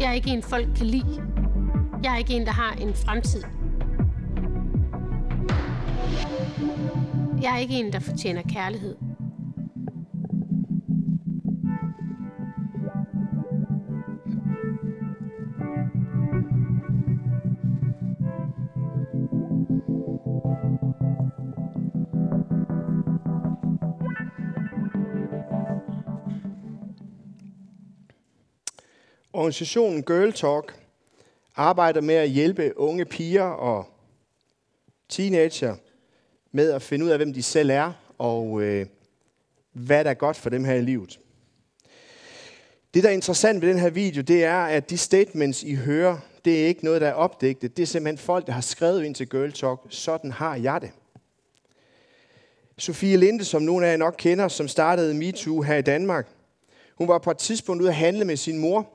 Jeg 0.00 0.08
er 0.08 0.12
ikke 0.12 0.30
en, 0.30 0.42
folk 0.42 0.68
kan 0.76 0.86
lide. 0.86 1.23
Jeg 2.04 2.12
er 2.12 2.16
ikke 2.16 2.34
en, 2.34 2.46
der 2.46 2.52
har 2.52 2.72
en 2.72 2.94
fremtid. 2.94 3.42
Jeg 7.42 7.54
er 7.54 7.58
ikke 7.58 7.74
en, 7.74 7.92
der 7.92 7.98
fortjener 7.98 8.42
kærlighed. 8.42 8.96
Organisationen 29.32 30.02
Girl 30.02 30.32
Talk 30.32 30.83
arbejder 31.56 32.00
med 32.00 32.14
at 32.14 32.28
hjælpe 32.28 32.78
unge 32.78 33.04
piger 33.04 33.42
og 33.42 33.86
teenager 35.08 35.76
med 36.52 36.72
at 36.72 36.82
finde 36.82 37.04
ud 37.04 37.10
af, 37.10 37.18
hvem 37.18 37.32
de 37.32 37.42
selv 37.42 37.70
er, 37.70 37.92
og 38.18 38.62
øh, 38.62 38.86
hvad 39.72 40.04
der 40.04 40.10
er 40.10 40.14
godt 40.14 40.36
for 40.36 40.50
dem 40.50 40.64
her 40.64 40.74
i 40.74 40.82
livet. 40.82 41.20
Det, 42.94 43.02
der 43.02 43.08
er 43.08 43.14
interessant 43.14 43.62
ved 43.62 43.68
den 43.68 43.78
her 43.78 43.90
video, 43.90 44.22
det 44.22 44.44
er, 44.44 44.64
at 44.64 44.90
de 44.90 44.98
statements, 44.98 45.62
I 45.62 45.74
hører, 45.74 46.18
det 46.44 46.62
er 46.62 46.66
ikke 46.66 46.84
noget, 46.84 47.00
der 47.00 47.08
er 47.08 47.12
opdigtet. 47.12 47.76
Det 47.76 47.82
er 47.82 47.86
simpelthen 47.86 48.18
folk, 48.18 48.46
der 48.46 48.52
har 48.52 48.60
skrevet 48.60 49.04
ind 49.04 49.14
til 49.14 49.28
Girl 49.28 49.52
Talk, 49.52 49.80
sådan 49.88 50.32
har 50.32 50.56
jeg 50.56 50.80
det. 50.80 50.90
Sofie 52.78 53.16
Linde, 53.16 53.44
som 53.44 53.62
nogle 53.62 53.86
af 53.86 53.90
jer 53.90 53.96
nok 53.96 54.14
kender, 54.18 54.48
som 54.48 54.68
startede 54.68 55.14
MeToo 55.14 55.62
her 55.62 55.76
i 55.76 55.82
Danmark, 55.82 56.28
hun 56.94 57.08
var 57.08 57.18
på 57.18 57.30
et 57.30 57.38
tidspunkt 57.38 57.82
ude 57.82 57.90
at 57.90 57.96
handle 57.96 58.24
med 58.24 58.36
sin 58.36 58.58
mor, 58.58 58.88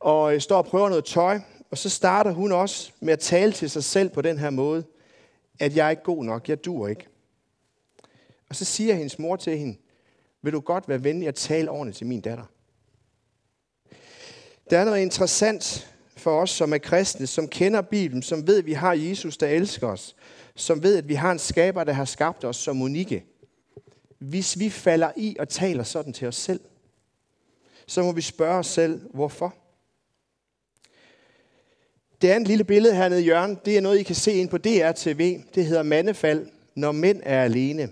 og 0.00 0.34
øh, 0.34 0.40
står 0.40 0.56
og 0.56 0.66
prøver 0.66 0.88
noget 0.88 1.04
tøj, 1.04 1.40
og 1.74 1.78
så 1.78 1.88
starter 1.88 2.32
hun 2.32 2.52
også 2.52 2.92
med 3.00 3.12
at 3.12 3.18
tale 3.18 3.52
til 3.52 3.70
sig 3.70 3.84
selv 3.84 4.08
på 4.08 4.22
den 4.22 4.38
her 4.38 4.50
måde, 4.50 4.84
at 5.60 5.76
jeg 5.76 5.86
er 5.86 5.90
ikke 5.90 6.02
god 6.02 6.24
nok, 6.24 6.48
jeg 6.48 6.64
dur 6.64 6.88
ikke. 6.88 7.06
Og 8.48 8.56
så 8.56 8.64
siger 8.64 8.94
hendes 8.94 9.18
mor 9.18 9.36
til 9.36 9.58
hende, 9.58 9.76
vil 10.42 10.52
du 10.52 10.60
godt 10.60 10.88
være 10.88 11.04
venlig 11.04 11.28
at 11.28 11.34
tale 11.34 11.70
ordentligt 11.70 11.98
til 11.98 12.06
min 12.06 12.20
datter? 12.20 12.44
Der 14.70 14.78
er 14.78 14.84
noget 14.84 15.02
interessant 15.02 15.94
for 16.16 16.40
os, 16.40 16.50
som 16.50 16.72
er 16.72 16.78
kristne, 16.78 17.26
som 17.26 17.48
kender 17.48 17.82
Bibelen, 17.82 18.22
som 18.22 18.46
ved, 18.46 18.58
at 18.58 18.66
vi 18.66 18.72
har 18.72 18.92
Jesus, 18.92 19.36
der 19.36 19.48
elsker 19.48 19.88
os, 19.88 20.16
som 20.54 20.82
ved, 20.82 20.96
at 20.96 21.08
vi 21.08 21.14
har 21.14 21.32
en 21.32 21.38
skaber, 21.38 21.84
der 21.84 21.92
har 21.92 22.04
skabt 22.04 22.44
os 22.44 22.56
som 22.56 22.82
unikke. 22.82 23.24
Hvis 24.18 24.58
vi 24.58 24.70
falder 24.70 25.12
i 25.16 25.36
og 25.38 25.48
taler 25.48 25.82
sådan 25.82 26.12
til 26.12 26.28
os 26.28 26.36
selv, 26.36 26.60
så 27.86 28.02
må 28.02 28.12
vi 28.12 28.20
spørge 28.20 28.58
os 28.58 28.66
selv, 28.66 29.00
hvorfor? 29.14 29.63
Det 32.24 32.30
andet 32.30 32.48
lille 32.48 32.64
billede 32.64 32.94
hernede 32.94 33.20
i 33.20 33.24
hjørnet, 33.24 33.64
det 33.64 33.76
er 33.76 33.80
noget, 33.80 33.98
I 33.98 34.02
kan 34.02 34.14
se 34.14 34.32
ind 34.32 34.48
på 34.48 34.58
DRTV. 34.58 35.40
Det 35.54 35.64
hedder 35.66 35.82
Mandefald, 35.82 36.46
når 36.74 36.92
mænd 36.92 37.20
er 37.22 37.44
alene. 37.44 37.88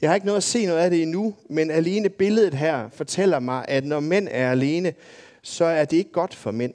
Jeg 0.00 0.10
har 0.10 0.14
ikke 0.14 0.26
noget 0.26 0.36
at 0.36 0.42
se 0.42 0.66
noget 0.66 0.80
af 0.80 0.90
det 0.90 1.02
endnu, 1.02 1.34
men 1.48 1.70
alene 1.70 2.08
billedet 2.08 2.54
her 2.54 2.88
fortæller 2.88 3.40
mig, 3.40 3.64
at 3.68 3.84
når 3.84 4.00
mænd 4.00 4.28
er 4.30 4.50
alene, 4.50 4.94
så 5.42 5.64
er 5.64 5.84
det 5.84 5.96
ikke 5.96 6.12
godt 6.12 6.34
for 6.34 6.50
mænd. 6.50 6.74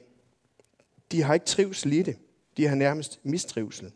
De 1.12 1.22
har 1.22 1.34
ikke 1.34 1.46
trivsel 1.46 1.92
i 1.92 2.02
det. 2.02 2.16
De 2.56 2.66
har 2.66 2.74
nærmest 2.74 3.20
mistrivsel. 3.22 3.92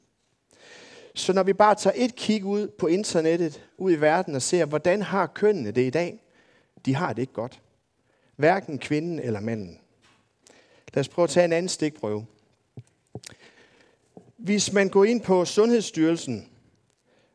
Så 1.15 1.33
når 1.33 1.43
vi 1.43 1.53
bare 1.53 1.75
tager 1.75 1.95
et 1.97 2.17
kig 2.17 2.45
ud 2.45 2.69
på 2.69 2.87
internettet, 2.87 3.65
ud 3.79 3.93
i 3.93 4.01
verden 4.01 4.35
og 4.35 4.43
ser, 4.43 4.65
hvordan 4.65 5.03
har 5.03 5.27
kønnene 5.27 5.71
det 5.71 5.87
i 5.87 5.91
dag, 5.91 6.19
de 6.87 6.95
har 6.95 7.13
det 7.13 7.23
ikke 7.23 7.33
godt. 7.33 7.61
Hverken 8.37 8.79
kvinden 8.79 9.19
eller 9.19 9.41
manden. 9.41 9.79
Lad 10.95 11.01
os 11.01 11.09
prøve 11.09 11.25
at 11.25 11.31
tage 11.31 11.45
en 11.45 11.53
anden 11.53 11.69
stikprøve. 11.69 12.27
Hvis 14.37 14.73
man 14.73 14.89
går 14.89 15.05
ind 15.05 15.21
på 15.21 15.45
Sundhedsstyrelsen 15.45 16.49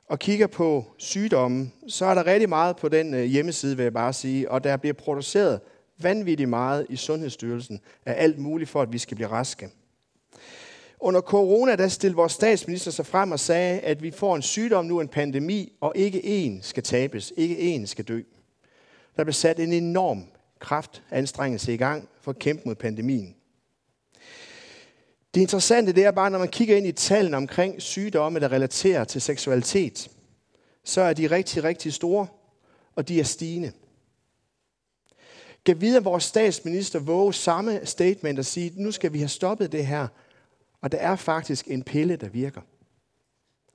og 0.07 0.19
kigger 0.19 0.47
på 0.47 0.85
sygdomme, 0.97 1.71
så 1.87 2.05
er 2.05 2.13
der 2.13 2.25
rigtig 2.25 2.49
meget 2.49 2.75
på 2.75 2.89
den 2.89 3.13
øh, 3.13 3.23
hjemmeside, 3.23 3.77
vil 3.77 3.83
jeg 3.83 3.93
bare 3.93 4.13
sige, 4.13 4.51
og 4.51 4.63
der 4.63 4.77
bliver 4.77 4.93
produceret 4.93 5.59
vanvittigt 5.97 6.49
meget 6.49 6.85
i 6.89 6.95
Sundhedsstyrelsen 6.95 7.79
af 8.05 8.23
alt 8.23 8.39
muligt 8.39 8.69
for, 8.69 8.81
at 8.81 8.93
vi 8.93 8.97
skal 8.97 9.15
blive 9.15 9.29
raske. 9.29 9.69
Under 10.99 11.21
corona, 11.21 11.75
der 11.75 11.87
stillede 11.87 12.15
vores 12.15 12.31
statsminister 12.31 12.91
sig 12.91 13.05
frem 13.05 13.31
og 13.31 13.39
sagde, 13.39 13.79
at 13.79 14.03
vi 14.03 14.11
får 14.11 14.35
en 14.35 14.41
sygdom 14.41 14.85
nu, 14.85 14.99
en 14.99 15.07
pandemi, 15.07 15.73
og 15.81 15.93
ikke 15.95 16.47
én 16.47 16.61
skal 16.61 16.83
tabes, 16.83 17.33
ikke 17.37 17.75
én 17.75 17.85
skal 17.85 18.05
dø. 18.05 18.21
Der 19.17 19.23
blev 19.23 19.33
sat 19.33 19.59
en 19.59 19.73
enorm 19.73 20.23
kraftanstrengelse 20.59 21.73
i 21.73 21.77
gang 21.77 22.09
for 22.21 22.31
at 22.31 22.39
kæmpe 22.39 22.61
mod 22.65 22.75
pandemien. 22.75 23.35
Det 25.33 25.41
interessante 25.41 25.93
det 25.93 26.05
er 26.05 26.11
bare, 26.11 26.29
når 26.29 26.39
man 26.39 26.47
kigger 26.47 26.77
ind 26.77 26.87
i 26.87 26.91
tallene 26.91 27.37
omkring 27.37 27.81
sygdomme, 27.81 28.39
der 28.39 28.51
relaterer 28.51 29.03
til 29.03 29.21
seksualitet, 29.21 30.11
så 30.83 31.01
er 31.01 31.13
de 31.13 31.27
rigtig, 31.27 31.63
rigtig 31.63 31.93
store, 31.93 32.27
og 32.95 33.07
de 33.07 33.19
er 33.19 33.23
stigende. 33.23 33.71
Kan 35.65 35.81
vide, 35.81 35.97
at 35.97 36.05
vores 36.05 36.23
statsminister 36.23 36.99
våge 36.99 37.33
samme 37.33 37.85
statement 37.85 38.39
og 38.39 38.45
sige, 38.45 38.71
nu 38.75 38.91
skal 38.91 39.13
vi 39.13 39.19
have 39.19 39.27
stoppet 39.27 39.71
det 39.71 39.85
her, 39.85 40.07
og 40.81 40.91
der 40.91 40.97
er 40.97 41.15
faktisk 41.15 41.67
en 41.67 41.83
pille, 41.83 42.15
der 42.15 42.29
virker. 42.29 42.61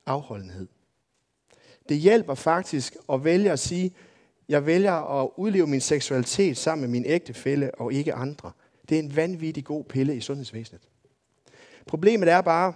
Afholdenhed. 0.07 0.69
Det 1.89 1.97
hjælper 1.97 2.35
faktisk 2.35 2.97
at 3.13 3.25
vælge 3.25 3.51
at 3.51 3.59
sige, 3.59 3.95
jeg 4.49 4.67
vælger 4.67 5.23
at 5.23 5.31
udleve 5.37 5.67
min 5.67 5.81
seksualitet 5.81 6.57
sammen 6.57 6.81
med 6.81 6.89
min 6.89 7.05
ægtefælle 7.07 7.75
og 7.75 7.93
ikke 7.93 8.15
andre. 8.15 8.53
Det 8.89 8.99
er 8.99 9.03
en 9.03 9.17
vanvittig 9.17 9.65
god 9.65 9.85
pille 9.85 10.17
i 10.17 10.21
sundhedsvæsenet. 10.21 10.83
Problemet 11.87 12.29
er 12.29 12.41
bare, 12.41 12.75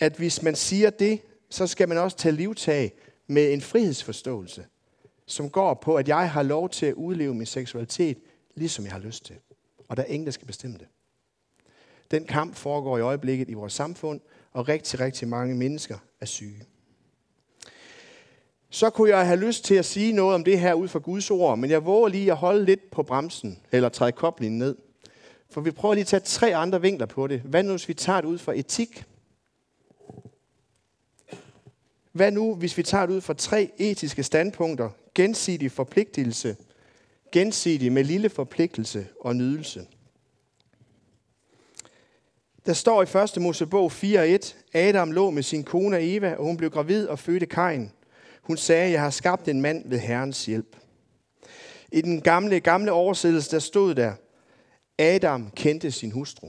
at 0.00 0.16
hvis 0.16 0.42
man 0.42 0.54
siger 0.54 0.90
det, 0.90 1.20
så 1.50 1.66
skal 1.66 1.88
man 1.88 1.98
også 1.98 2.16
tage 2.16 2.32
livtag 2.32 2.92
med 3.26 3.52
en 3.52 3.60
frihedsforståelse, 3.60 4.64
som 5.26 5.50
går 5.50 5.74
på, 5.74 5.96
at 5.96 6.08
jeg 6.08 6.30
har 6.30 6.42
lov 6.42 6.68
til 6.68 6.86
at 6.86 6.94
udleve 6.94 7.34
min 7.34 7.46
seksualitet, 7.46 8.18
ligesom 8.54 8.84
jeg 8.84 8.92
har 8.92 9.00
lyst 9.00 9.24
til. 9.24 9.36
Og 9.88 9.96
der 9.96 10.02
er 10.02 10.06
ingen, 10.06 10.26
der 10.26 10.32
skal 10.32 10.46
bestemme 10.46 10.78
det. 10.78 10.86
Den 12.10 12.24
kamp 12.24 12.54
foregår 12.54 12.98
i 12.98 13.00
øjeblikket 13.00 13.50
i 13.50 13.54
vores 13.54 13.72
samfund, 13.72 14.20
og 14.52 14.68
rigtig, 14.68 15.00
rigtig 15.00 15.28
mange 15.28 15.54
mennesker 15.54 15.98
er 16.20 16.26
syge. 16.26 16.64
Så 18.70 18.90
kunne 18.90 19.10
jeg 19.10 19.26
have 19.26 19.40
lyst 19.40 19.64
til 19.64 19.74
at 19.74 19.84
sige 19.84 20.12
noget 20.12 20.34
om 20.34 20.44
det 20.44 20.60
her 20.60 20.74
ud 20.74 20.88
fra 20.88 20.98
Guds 20.98 21.30
ord, 21.30 21.58
men 21.58 21.70
jeg 21.70 21.84
våger 21.84 22.08
lige 22.08 22.30
at 22.30 22.36
holde 22.36 22.64
lidt 22.64 22.90
på 22.90 23.02
bremsen, 23.02 23.62
eller 23.72 23.88
træde 23.88 24.12
koblingen 24.12 24.58
ned. 24.58 24.76
For 25.50 25.60
vi 25.60 25.70
prøver 25.70 25.94
lige 25.94 26.02
at 26.02 26.06
tage 26.08 26.20
tre 26.20 26.56
andre 26.56 26.80
vinkler 26.80 27.06
på 27.06 27.26
det. 27.26 27.40
Hvad 27.40 27.62
nu, 27.62 27.70
hvis 27.70 27.88
vi 27.88 27.94
tager 27.94 28.20
det 28.20 28.28
ud 28.28 28.38
fra 28.38 28.52
etik? 28.56 29.04
Hvad 32.12 32.30
nu, 32.30 32.54
hvis 32.54 32.76
vi 32.76 32.82
tager 32.82 33.06
det 33.06 33.14
ud 33.14 33.20
fra 33.20 33.34
tre 33.34 33.70
etiske 33.78 34.22
standpunkter? 34.22 34.90
Gensidig 35.14 35.72
forpligtelse, 35.72 36.56
gensidig 37.32 37.92
med 37.92 38.04
lille 38.04 38.28
forpligtelse 38.28 39.06
og 39.20 39.36
nydelse. 39.36 39.86
Der 42.66 42.72
står 42.72 43.02
i 43.02 43.24
1. 43.36 43.42
Mosebog 43.42 43.92
4.1, 43.92 44.54
Adam 44.72 45.12
lå 45.12 45.30
med 45.30 45.42
sin 45.42 45.64
kone 45.64 46.00
Eva, 46.00 46.34
og 46.34 46.44
hun 46.44 46.56
blev 46.56 46.70
gravid 46.70 47.06
og 47.06 47.18
fødte 47.18 47.46
Kain. 47.46 47.92
Hun 48.42 48.56
sagde, 48.56 48.92
jeg 48.92 49.00
har 49.00 49.10
skabt 49.10 49.48
en 49.48 49.60
mand 49.60 49.88
ved 49.88 49.98
Herrens 49.98 50.46
hjælp. 50.46 50.76
I 51.92 52.00
den 52.00 52.20
gamle, 52.20 52.60
gamle 52.60 52.92
oversættelse, 52.92 53.50
der 53.50 53.58
stod 53.58 53.94
der, 53.94 54.12
Adam 54.98 55.50
kendte 55.50 55.90
sin 55.90 56.10
hustru. 56.10 56.48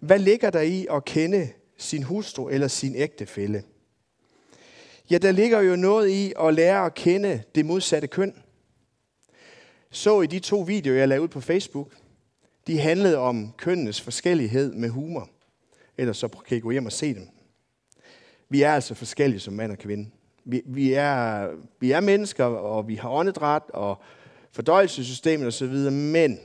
Hvad 0.00 0.18
ligger 0.18 0.50
der 0.50 0.60
i 0.60 0.86
at 0.90 1.04
kende 1.04 1.48
sin 1.76 2.02
hustru 2.02 2.48
eller 2.48 2.68
sin 2.68 2.94
ægtefælle? 2.94 3.62
Ja, 5.10 5.18
der 5.18 5.32
ligger 5.32 5.60
jo 5.60 5.76
noget 5.76 6.08
i 6.08 6.32
at 6.40 6.54
lære 6.54 6.86
at 6.86 6.94
kende 6.94 7.42
det 7.54 7.66
modsatte 7.66 8.08
køn. 8.08 8.34
Så 9.90 10.20
i 10.20 10.26
de 10.26 10.38
to 10.38 10.60
videoer, 10.60 10.98
jeg 10.98 11.08
lavede 11.08 11.22
ud 11.22 11.28
på 11.28 11.40
Facebook, 11.40 11.92
de 12.66 12.78
handlede 12.78 13.18
om 13.18 13.52
kønnenes 13.56 14.00
forskellighed 14.00 14.72
med 14.72 14.88
humor. 14.88 15.28
Ellers 15.98 16.16
så 16.16 16.28
kan 16.28 16.56
I 16.56 16.60
gå 16.60 16.70
hjem 16.70 16.86
og 16.86 16.92
se 16.92 17.14
dem. 17.14 17.28
Vi 18.48 18.62
er 18.62 18.72
altså 18.72 18.94
forskellige 18.94 19.40
som 19.40 19.54
mand 19.54 19.72
og 19.72 19.78
kvinde. 19.78 20.10
Vi, 20.44 20.62
vi, 20.66 20.92
er, 20.92 21.48
vi 21.80 21.92
er 21.92 22.00
mennesker, 22.00 22.44
og 22.44 22.88
vi 22.88 22.94
har 22.94 23.10
åndedræt 23.10 23.62
og 23.68 24.02
fordøjelsessystemet 24.52 25.46
osv., 25.46 25.90
men 25.90 26.38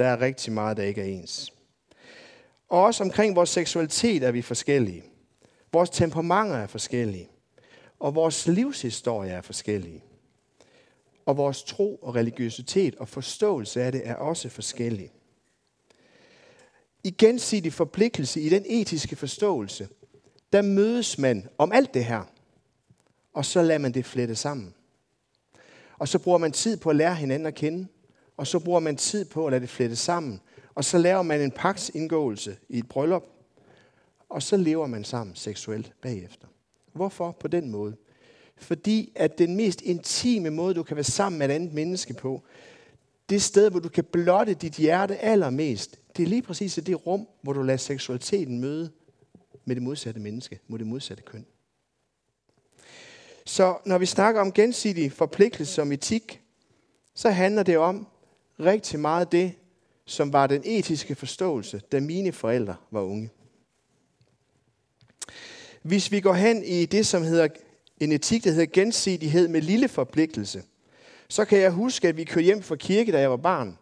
der 0.00 0.06
er 0.06 0.20
rigtig 0.20 0.52
meget, 0.52 0.76
der 0.76 0.82
ikke 0.82 1.00
er 1.00 1.04
ens. 1.04 1.52
Og 2.68 2.82
også 2.82 3.04
omkring 3.04 3.36
vores 3.36 3.50
seksualitet 3.50 4.22
er 4.22 4.30
vi 4.30 4.42
forskellige. 4.42 5.04
Vores 5.72 5.90
temperamenter 5.90 6.56
er 6.56 6.66
forskellige. 6.66 7.28
Og 7.98 8.14
vores 8.14 8.46
livshistorie 8.46 9.30
er 9.30 9.40
forskellige. 9.40 10.04
Og 11.26 11.36
vores 11.36 11.62
tro 11.62 11.96
og 11.96 12.14
religiøsitet 12.14 12.96
og 12.96 13.08
forståelse 13.08 13.82
af 13.82 13.92
det 13.92 14.02
er 14.04 14.14
også 14.14 14.48
forskellige. 14.48 15.12
I 17.04 17.10
gensidig 17.10 17.72
forpligtelse 17.72 18.40
i 18.40 18.48
den 18.48 18.64
etiske 18.66 19.16
forståelse, 19.16 19.88
der 20.52 20.62
mødes 20.62 21.18
man 21.18 21.48
om 21.58 21.72
alt 21.72 21.94
det 21.94 22.04
her. 22.04 22.22
Og 23.32 23.44
så 23.44 23.62
lader 23.62 23.78
man 23.78 23.94
det 23.94 24.06
flette 24.06 24.36
sammen. 24.36 24.74
Og 25.98 26.08
så 26.08 26.18
bruger 26.18 26.38
man 26.38 26.52
tid 26.52 26.76
på 26.76 26.90
at 26.90 26.96
lære 26.96 27.14
hinanden 27.14 27.46
at 27.46 27.54
kende 27.54 27.86
og 28.40 28.46
så 28.46 28.58
bruger 28.58 28.80
man 28.80 28.96
tid 28.96 29.24
på 29.24 29.46
at 29.46 29.50
lade 29.50 29.60
det 29.60 29.68
flette 29.68 29.96
sammen. 29.96 30.40
Og 30.74 30.84
så 30.84 30.98
laver 30.98 31.22
man 31.22 31.40
en 31.40 31.50
paksindgåelse 31.50 32.56
i 32.68 32.78
et 32.78 32.88
bryllup, 32.88 33.24
og 34.28 34.42
så 34.42 34.56
lever 34.56 34.86
man 34.86 35.04
sammen 35.04 35.36
seksuelt 35.36 35.92
bagefter. 36.02 36.46
Hvorfor 36.92 37.30
på 37.40 37.48
den 37.48 37.70
måde? 37.70 37.96
Fordi 38.56 39.12
at 39.16 39.38
den 39.38 39.56
mest 39.56 39.82
intime 39.82 40.50
måde, 40.50 40.74
du 40.74 40.82
kan 40.82 40.96
være 40.96 41.04
sammen 41.04 41.38
med 41.38 41.48
et 41.48 41.52
andet 41.52 41.72
menneske 41.72 42.14
på, 42.14 42.42
det 43.30 43.42
sted, 43.42 43.70
hvor 43.70 43.80
du 43.80 43.88
kan 43.88 44.04
blotte 44.04 44.54
dit 44.54 44.74
hjerte 44.74 45.18
allermest, 45.18 46.00
det 46.16 46.22
er 46.22 46.26
lige 46.26 46.42
præcis 46.42 46.74
det 46.74 47.06
rum, 47.06 47.28
hvor 47.42 47.52
du 47.52 47.62
lader 47.62 47.76
seksualiteten 47.76 48.60
møde 48.60 48.90
med 49.64 49.74
det 49.76 49.82
modsatte 49.82 50.20
menneske, 50.20 50.60
mod 50.68 50.78
det 50.78 50.86
modsatte 50.86 51.22
køn. 51.22 51.46
Så 53.46 53.78
når 53.86 53.98
vi 53.98 54.06
snakker 54.06 54.40
om 54.40 54.52
gensidig 54.52 55.12
forpligtelse 55.12 55.74
som 55.74 55.92
etik, 55.92 56.40
så 57.14 57.30
handler 57.30 57.62
det 57.62 57.78
om, 57.78 58.06
rigtig 58.60 59.00
meget 59.00 59.32
det, 59.32 59.52
som 60.04 60.32
var 60.32 60.46
den 60.46 60.62
etiske 60.64 61.14
forståelse, 61.14 61.80
da 61.92 62.00
mine 62.00 62.32
forældre 62.32 62.76
var 62.90 63.00
unge. 63.00 63.30
Hvis 65.82 66.12
vi 66.12 66.20
går 66.20 66.32
hen 66.32 66.64
i 66.64 66.86
det, 66.86 67.06
som 67.06 67.22
hedder 67.22 67.48
en 68.00 68.12
etik, 68.12 68.44
der 68.44 68.50
hedder 68.50 68.66
gensidighed 68.72 69.48
med 69.48 69.62
lille 69.62 69.88
forpligtelse, 69.88 70.62
så 71.28 71.44
kan 71.44 71.58
jeg 71.58 71.70
huske, 71.70 72.08
at 72.08 72.16
vi 72.16 72.24
kørte 72.24 72.44
hjem 72.44 72.62
fra 72.62 72.76
kirke, 72.76 73.12
da 73.12 73.20
jeg 73.20 73.30
var 73.30 73.36
barn. 73.36 73.78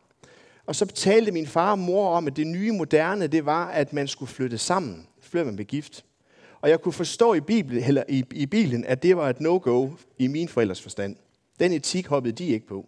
Og 0.67 0.77
så 0.77 0.87
talte 0.87 1.33
min 1.33 1.47
far 1.47 1.71
og 1.71 1.79
mor 1.79 2.09
om, 2.09 2.27
at 2.27 2.37
det 2.37 2.47
nye 2.47 2.73
moderne, 2.73 3.27
det 3.27 3.47
var, 3.47 3.69
at 3.69 3.93
man 3.93 4.09
skulle 4.09 4.31
flytte 4.33 4.59
sammen, 4.59 5.07
før 5.21 5.45
man 5.45 5.57
blev 5.57 5.67
gift. 5.67 6.05
Og 6.61 6.71
jeg 6.71 6.81
kunne 6.81 6.93
forstå 6.93 7.35
i, 7.35 7.41
Bibelen, 7.41 7.85
eller 7.85 8.03
i, 8.09 8.25
i 8.31 8.47
bilen, 8.47 8.85
at 8.85 9.03
det 9.03 9.17
var 9.17 9.31
et 9.31 9.41
no-go 9.41 9.91
i 10.19 10.27
min 10.27 10.49
forældres 10.49 10.83
forstand. 10.83 11.17
Den 11.61 11.73
etik 11.73 12.07
hoppede 12.07 12.45
de 12.45 12.47
ikke 12.47 12.67
på. 12.67 12.87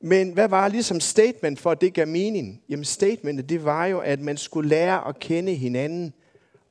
Men 0.00 0.32
hvad 0.32 0.48
var 0.48 0.68
ligesom 0.68 1.00
statement 1.00 1.60
for, 1.60 1.70
at 1.70 1.80
det 1.80 1.94
gav 1.94 2.08
mening? 2.08 2.62
Jamen 2.68 2.84
statementet, 2.84 3.48
det 3.48 3.64
var 3.64 3.86
jo, 3.86 3.98
at 3.98 4.20
man 4.20 4.36
skulle 4.36 4.68
lære 4.68 5.08
at 5.08 5.18
kende 5.18 5.54
hinanden, 5.54 6.12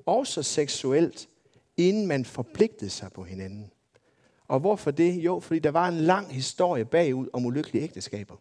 også 0.06 0.44
seksuelt, 0.44 1.28
inden 1.78 2.08
man 2.08 2.26
forpligtede 2.26 2.90
sig 2.90 3.12
på 3.14 3.24
hinanden. 3.24 3.72
Og 4.48 4.60
hvorfor 4.60 4.92
det? 4.92 5.14
Jo, 5.14 5.40
fordi 5.40 5.60
der 5.60 5.72
var 5.72 5.88
en 5.88 5.98
lang 5.98 6.34
historie 6.34 6.86
bagud 6.86 7.28
om 7.34 7.46
ulykkelige 7.46 7.84
ægteskaber. 7.84 8.36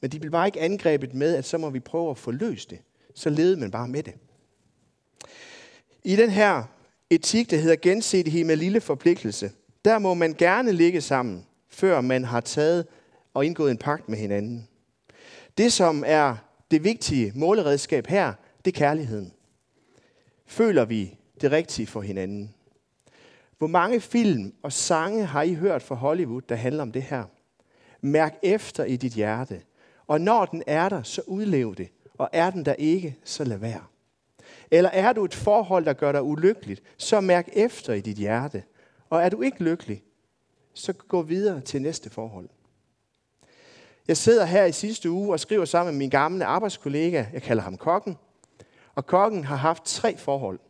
Men 0.00 0.10
de 0.10 0.20
blev 0.20 0.32
bare 0.32 0.48
ikke 0.48 0.60
angrebet 0.60 1.14
med, 1.14 1.34
at 1.34 1.44
så 1.44 1.58
må 1.58 1.70
vi 1.70 1.80
prøve 1.80 2.10
at 2.10 2.18
forløse 2.18 2.68
det. 2.70 2.78
Så 3.14 3.30
levede 3.30 3.56
man 3.56 3.70
bare 3.70 3.88
med 3.88 4.02
det. 4.02 4.14
I 6.04 6.16
den 6.16 6.30
her 6.30 6.62
etik, 7.10 7.50
der 7.50 7.56
hedder 7.56 7.76
gensidighed 7.76 8.44
med 8.44 8.56
lille 8.56 8.80
forpligtelse, 8.80 9.50
der 9.84 9.98
må 9.98 10.14
man 10.14 10.34
gerne 10.38 10.72
ligge 10.72 11.00
sammen, 11.00 11.46
før 11.68 12.00
man 12.00 12.24
har 12.24 12.40
taget 12.40 12.86
og 13.34 13.46
indgået 13.46 13.70
en 13.70 13.78
pagt 13.78 14.08
med 14.08 14.18
hinanden. 14.18 14.68
Det, 15.58 15.72
som 15.72 16.04
er 16.06 16.36
det 16.70 16.84
vigtige 16.84 17.32
måleredskab 17.34 18.06
her, 18.06 18.32
det 18.64 18.74
er 18.74 18.78
kærligheden. 18.78 19.32
Føler 20.46 20.84
vi 20.84 21.18
det 21.40 21.52
rigtige 21.52 21.86
for 21.86 22.00
hinanden? 22.00 22.54
Hvor 23.58 23.66
mange 23.66 24.00
film 24.00 24.54
og 24.62 24.72
sange 24.72 25.24
har 25.24 25.42
I 25.42 25.54
hørt 25.54 25.82
fra 25.82 25.94
Hollywood, 25.94 26.42
der 26.42 26.54
handler 26.54 26.82
om 26.82 26.92
det 26.92 27.02
her? 27.02 27.24
Mærk 28.00 28.34
efter 28.42 28.84
i 28.84 28.96
dit 28.96 29.12
hjerte. 29.12 29.62
Og 30.06 30.20
når 30.20 30.44
den 30.44 30.62
er 30.66 30.88
der, 30.88 31.02
så 31.02 31.22
udlev 31.26 31.74
det. 31.74 31.88
Og 32.18 32.28
er 32.32 32.50
den 32.50 32.64
der 32.64 32.74
ikke, 32.74 33.16
så 33.24 33.44
lad 33.44 33.56
være. 33.56 33.84
Eller 34.70 34.90
er 34.90 35.12
du 35.12 35.24
et 35.24 35.34
forhold, 35.34 35.84
der 35.84 35.92
gør 35.92 36.12
dig 36.12 36.22
ulykkeligt, 36.22 36.82
så 36.96 37.20
mærk 37.20 37.48
efter 37.52 37.92
i 37.92 38.00
dit 38.00 38.16
hjerte. 38.16 38.62
Og 39.10 39.22
er 39.22 39.28
du 39.28 39.42
ikke 39.42 39.64
lykkelig, 39.64 40.02
så 40.74 40.92
gå 40.92 41.22
videre 41.22 41.60
til 41.60 41.82
næste 41.82 42.10
forhold. 42.10 42.48
Jeg 44.08 44.16
sidder 44.16 44.44
her 44.44 44.64
i 44.64 44.72
sidste 44.72 45.10
uge 45.10 45.32
og 45.32 45.40
skriver 45.40 45.64
sammen 45.64 45.94
med 45.94 45.98
min 45.98 46.10
gamle 46.10 46.44
arbejdskollega, 46.44 47.24
jeg 47.32 47.42
kalder 47.42 47.62
ham 47.62 47.76
Kokken. 47.76 48.16
Og 48.94 49.06
Kokken 49.06 49.44
har 49.44 49.56
haft 49.56 49.84
tre 49.84 50.16
forhold. 50.16 50.60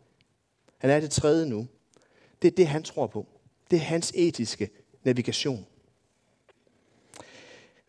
Han 0.79 0.91
er 0.91 1.01
det 1.01 1.11
tredje 1.11 1.47
nu. 1.47 1.67
Det 2.43 2.49
er 2.49 2.55
det, 2.57 2.67
han 2.67 2.83
tror 2.83 3.07
på. 3.07 3.27
Det 3.71 3.77
er 3.77 3.81
hans 3.81 4.13
etiske 4.15 4.71
navigation. 5.05 5.67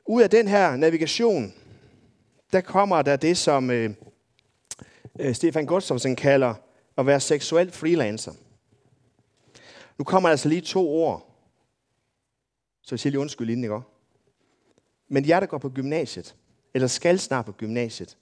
Ud 0.06 0.22
af 0.22 0.30
den 0.30 0.48
her 0.48 0.76
navigation, 0.76 1.54
der 2.54 2.62
kommer 2.62 3.02
der 3.02 3.16
det, 3.16 3.38
som 3.38 3.72
øh, 3.72 3.90
øh, 5.20 5.36
Stefan 5.36 5.66
Gustafsson 5.66 6.16
kalder 6.16 6.54
at 6.98 7.06
være 7.06 7.20
seksuel 7.20 7.72
freelancer. 7.72 8.34
Nu 9.98 10.04
kommer 10.04 10.30
der 10.30 10.32
altså 10.32 10.50
lige 10.50 10.62
to 10.62 10.90
ord, 10.90 11.32
så 12.82 12.96
jeg 12.96 13.00
siger 13.00 13.12
lige 13.12 13.20
undskyld 13.20 13.50
inden, 13.50 13.64
ikke? 13.64 13.82
Men 15.08 15.28
jer, 15.28 15.40
der 15.40 15.48
går 15.48 15.58
på 15.58 15.70
gymnasiet, 15.70 16.36
eller 16.74 16.88
skal 16.88 17.20
snart 17.20 17.46
på 17.46 17.52
gymnasiet, 17.52 18.18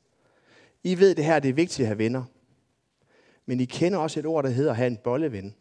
I 0.84 1.00
ved 1.00 1.16
det 1.16 1.26
her, 1.26 1.40
det 1.40 1.50
er 1.50 1.54
vigtigt 1.54 1.80
at 1.80 1.88
have 1.88 1.98
venner. 1.98 2.24
Men 3.46 3.60
I 3.60 3.66
kender 3.66 4.00
også 4.00 4.20
et 4.20 4.26
ord, 4.26 4.44
der 4.44 4.50
hedder 4.50 4.72
at 4.72 4.78
have 4.78 4.88
en 4.88 4.98
bolleven. 4.98 5.56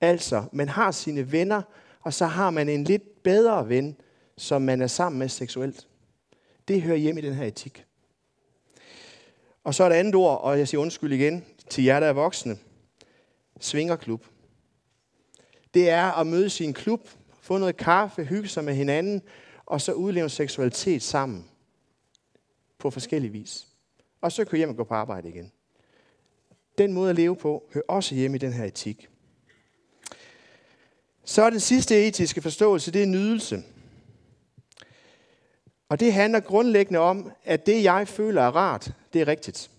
Altså, 0.00 0.44
man 0.52 0.68
har 0.68 0.90
sine 0.90 1.32
venner, 1.32 1.62
og 2.00 2.14
så 2.14 2.26
har 2.26 2.50
man 2.50 2.68
en 2.68 2.84
lidt 2.84 3.22
bedre 3.22 3.68
ven, 3.68 3.96
som 4.36 4.62
man 4.62 4.82
er 4.82 4.86
sammen 4.86 5.18
med 5.18 5.28
seksuelt. 5.28 5.88
Det 6.68 6.82
hører 6.82 6.96
hjemme 6.96 7.20
i 7.20 7.24
den 7.24 7.34
her 7.34 7.44
etik. 7.44 7.84
Og 9.64 9.74
så 9.74 9.84
er 9.84 9.88
der 9.88 9.96
andet 9.96 10.14
ord, 10.14 10.40
og 10.40 10.58
jeg 10.58 10.68
siger 10.68 10.80
undskyld 10.80 11.12
igen 11.12 11.44
til 11.70 11.84
jer, 11.84 12.00
der 12.00 12.06
er 12.06 12.12
voksne. 12.12 12.58
Svingerklub. 13.60 14.26
Det 15.74 15.90
er 15.90 16.12
at 16.12 16.26
møde 16.26 16.50
sin 16.50 16.72
klub, 16.72 17.08
få 17.40 17.58
noget 17.58 17.76
kaffe, 17.76 18.24
hygge 18.24 18.48
sig 18.48 18.64
med 18.64 18.74
hinanden, 18.74 19.22
og 19.72 19.80
så 19.80 19.92
udleve 19.92 20.28
seksualitet 20.28 21.02
sammen 21.02 21.44
på 22.78 22.90
forskellige 22.90 23.32
vis. 23.32 23.66
Og 24.20 24.32
så 24.32 24.44
køre 24.44 24.58
hjem 24.58 24.68
og 24.68 24.76
gå 24.76 24.84
på 24.84 24.94
arbejde 24.94 25.28
igen. 25.28 25.52
Den 26.78 26.92
måde 26.92 27.10
at 27.10 27.16
leve 27.16 27.36
på 27.36 27.70
hører 27.74 27.84
også 27.88 28.14
hjemme 28.14 28.36
i 28.36 28.38
den 28.38 28.52
her 28.52 28.64
etik. 28.64 29.08
Så 31.24 31.42
er 31.42 31.50
den 31.50 31.60
sidste 31.60 32.06
etiske 32.06 32.42
forståelse, 32.42 32.92
det 32.92 33.02
er 33.02 33.06
nydelse. 33.06 33.62
Og 35.88 36.00
det 36.00 36.12
handler 36.12 36.40
grundlæggende 36.40 37.00
om, 37.00 37.32
at 37.44 37.66
det 37.66 37.82
jeg 37.82 38.08
føler 38.08 38.42
er 38.42 38.56
rart, 38.56 38.92
det 39.12 39.20
er 39.20 39.28
rigtigt. 39.28 39.70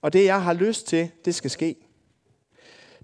Og 0.00 0.12
det 0.12 0.24
jeg 0.24 0.42
har 0.42 0.52
lyst 0.52 0.86
til, 0.86 1.10
det 1.24 1.34
skal 1.34 1.50
ske. 1.50 1.76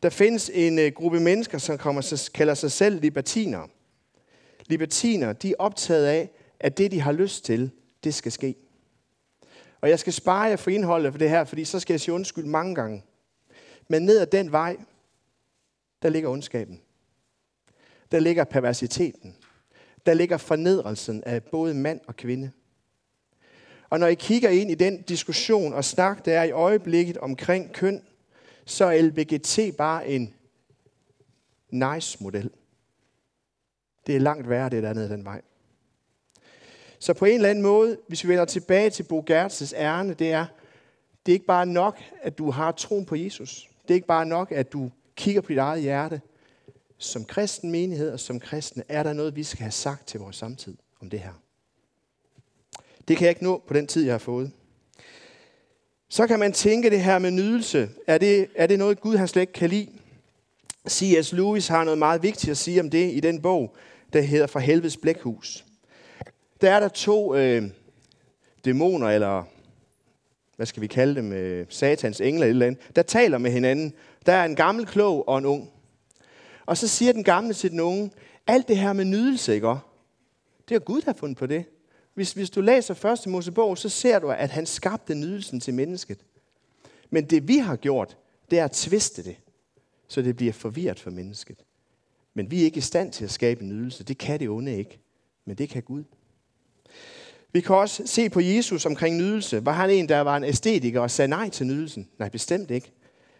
Der 0.03 0.11
findes 0.11 0.51
en 0.55 0.79
øh, 0.79 0.93
gruppe 0.93 1.21
mennesker, 1.21 1.59
som 1.59 1.79
kommer, 1.79 2.31
kalder 2.35 2.55
sig 2.55 2.73
selv 2.73 3.01
libertinere. 3.01 3.69
Libertiner, 4.71 5.33
de 5.33 5.51
er 5.51 5.55
optaget 5.59 6.07
af, 6.07 6.31
at 6.61 6.79
det 6.79 6.91
de 6.91 7.01
har 7.01 7.13
lyst 7.13 7.45
til, 7.45 7.71
det 8.05 8.15
skal 8.15 8.33
ske. 8.33 8.55
Og 9.81 9.89
jeg 9.89 9.99
skal 9.99 10.13
spare 10.13 10.43
jer 10.43 10.57
for 10.57 10.71
indholdet 10.71 11.13
for 11.13 11.19
det 11.19 11.31
her, 11.31 11.45
fordi 11.45 11.65
så 11.65 11.81
skal 11.81 11.95
jeg 11.95 12.01
sige 12.01 12.15
undskyld 12.15 12.45
mange 12.45 12.75
gange. 12.75 13.05
Men 13.89 14.03
ned 14.03 14.19
ad 14.19 14.27
den 14.27 14.53
vej, 14.53 14.77
der 16.03 16.09
ligger 16.09 16.29
ondskaben. 16.29 16.81
Der 18.13 18.19
ligger 18.19 18.45
perversiteten. 18.45 19.37
Der 20.07 20.15
ligger 20.15 20.37
fornedrelsen 20.37 21.25
af 21.25 21.45
både 21.45 21.75
mand 21.75 22.01
og 22.07 22.17
kvinde. 22.17 22.51
Og 23.91 24.01
når 24.01 24.07
I 24.07 24.15
kigger 24.15 24.49
ind 24.49 24.71
i 24.71 24.75
den 24.75 25.03
diskussion 25.03 25.73
og 25.73 25.85
snak, 25.85 26.25
der 26.25 26.39
er 26.39 26.45
i 26.45 26.51
øjeblikket 26.51 27.19
omkring 27.19 27.73
køn, 27.73 28.03
så 28.65 28.85
er 28.85 29.03
LBGT 29.03 29.77
bare 29.77 30.09
en 30.09 30.35
nice 31.71 32.23
model. 32.23 32.51
Det 34.11 34.16
er 34.16 34.20
langt 34.20 34.49
værre, 34.49 34.68
det 34.68 34.83
der 34.83 34.92
nede 34.92 35.09
den 35.09 35.25
vej. 35.25 35.40
Så 36.99 37.14
på 37.14 37.25
en 37.25 37.35
eller 37.35 37.49
anden 37.49 37.62
måde, 37.62 37.99
hvis 38.09 38.25
vi 38.25 38.29
vender 38.29 38.44
tilbage 38.44 38.90
til 38.90 39.03
Bo 39.03 39.25
Gertses 39.27 39.75
ærne, 39.77 40.14
det 40.14 40.33
er, 40.33 40.46
det 41.27 41.33
er 41.33 41.35
ikke 41.35 41.46
bare 41.46 41.66
nok, 41.66 41.99
at 42.23 42.38
du 42.38 42.51
har 42.51 42.73
troen 42.73 43.07
på 43.07 43.16
Jesus. 43.16 43.68
Det 43.83 43.90
er 43.90 43.94
ikke 43.94 44.07
bare 44.07 44.27
nok, 44.27 44.53
at 44.53 44.73
du 44.73 44.90
kigger 45.16 45.40
på 45.40 45.49
dit 45.49 45.59
eget 45.59 45.83
hjerte. 45.83 46.20
Som 46.99 47.25
kristen 47.25 47.70
menighed 47.70 48.12
og 48.12 48.20
som 48.20 48.40
kristne 48.40 48.83
er 48.88 49.03
der 49.03 49.12
noget, 49.12 49.37
vi 49.37 49.42
skal 49.42 49.62
have 49.62 49.73
sagt 49.73 50.07
til 50.07 50.20
vores 50.20 50.37
samtid 50.37 50.77
om 51.01 51.11
det 51.11 51.20
her. 51.20 51.42
Det 53.09 53.16
kan 53.16 53.25
jeg 53.25 53.31
ikke 53.31 53.44
nå 53.44 53.62
på 53.68 53.75
den 53.75 53.87
tid, 53.87 54.05
jeg 54.05 54.14
har 54.14 54.18
fået. 54.18 54.51
Så 56.09 56.27
kan 56.27 56.38
man 56.38 56.53
tænke 56.53 56.90
det 56.90 57.03
her 57.03 57.18
med 57.18 57.31
nydelse. 57.31 57.90
Er 58.07 58.18
det, 58.18 58.49
er 58.55 58.66
det 58.66 58.79
noget, 58.79 59.01
Gud 59.01 59.16
han 59.16 59.29
slet 59.29 59.42
ikke 59.42 59.53
kan 59.53 59.70
lide? 59.70 59.88
C.S. 60.88 61.33
Lewis 61.33 61.68
har 61.68 61.85
noget 61.85 61.99
meget 61.99 62.23
vigtigt 62.23 62.51
at 62.51 62.57
sige 62.57 62.81
om 62.81 62.90
det 62.90 63.12
i 63.12 63.20
den 63.20 63.42
bog, 63.42 63.77
der 64.12 64.20
hedder 64.20 64.46
Fra 64.46 64.61
helvedes 64.61 64.96
blækhus. 64.96 65.64
Der 66.61 66.70
er 66.70 66.81
der 66.81 66.88
to 66.88 67.35
øh, 67.35 67.70
dæmoner, 68.64 69.09
eller 69.09 69.44
hvad 70.57 70.66
skal 70.66 70.83
vi 70.83 70.87
kalde 70.87 71.14
dem, 71.14 71.33
øh, 71.33 71.66
satans 71.68 72.20
engler 72.20 72.46
eller, 72.46 72.51
eller 72.51 72.66
andet, 72.66 72.96
der 72.96 73.03
taler 73.03 73.38
med 73.38 73.51
hinanden. 73.51 73.92
Der 74.27 74.33
er 74.33 74.44
en 74.44 74.57
gammel 74.57 74.87
klog 74.87 75.29
og 75.29 75.38
en 75.38 75.44
ung. 75.44 75.70
Og 76.66 76.77
så 76.77 76.88
siger 76.88 77.12
den 77.12 77.25
gamle 77.25 77.55
til 77.55 77.70
den 77.70 77.81
unge, 77.81 78.11
alt 78.46 78.68
det 78.68 78.77
her 78.77 78.92
med 78.92 79.05
nydelse, 79.05 79.55
ikke? 79.55 79.75
Det 80.68 80.75
er 80.75 80.79
Gud, 80.79 81.01
der 81.01 81.12
har 81.12 81.18
fundet 81.18 81.38
på 81.38 81.46
det. 81.46 81.64
Hvis, 82.14 82.33
hvis 82.33 82.51
du 82.51 82.61
læser 82.61 82.94
første 82.94 83.29
Mosebog, 83.29 83.79
så 83.79 83.88
ser 83.88 84.18
du, 84.18 84.31
at 84.31 84.51
han 84.51 84.66
skabte 84.66 85.14
nydelsen 85.14 85.61
til 85.61 85.75
mennesket. 85.75 86.18
Men 87.11 87.25
det 87.25 87.49
vi 87.49 87.57
har 87.57 87.77
gjort, 87.77 88.16
det 88.51 88.59
er 88.59 88.64
at 88.64 88.73
tviste 88.73 89.25
det, 89.25 89.37
så 90.09 90.23
det 90.23 90.37
bliver 90.37 90.53
forvirret 90.53 91.01
for 91.01 91.11
mennesket. 91.11 91.64
Men 92.35 92.51
vi 92.51 92.61
er 92.61 92.64
ikke 92.64 92.79
i 92.79 92.81
stand 92.81 93.12
til 93.12 93.25
at 93.25 93.31
skabe 93.31 93.64
nydelse. 93.64 94.05
Det 94.05 94.19
kan 94.19 94.40
det 94.40 94.49
onde 94.49 94.79
ikke. 94.79 95.01
Men 95.45 95.59
det 95.59 95.69
kan 95.69 95.83
Gud. 95.83 96.05
Vi 97.53 97.61
kan 97.61 97.77
også 97.77 98.07
se 98.07 98.31
på 98.31 98.40
Jesus 98.40 98.87
omkring 98.87 99.16
nydelse. 99.16 99.64
Var 99.64 99.73
han 99.73 99.90
en, 99.90 100.09
der 100.09 100.21
var 100.21 100.37
en 100.37 100.45
æstetiker 100.45 101.01
og 101.01 101.11
sagde 101.11 101.29
nej 101.29 101.49
til 101.49 101.66
nydelsen? 101.66 102.09
Nej, 102.19 102.29
bestemt 102.29 102.71
ikke. 102.71 102.93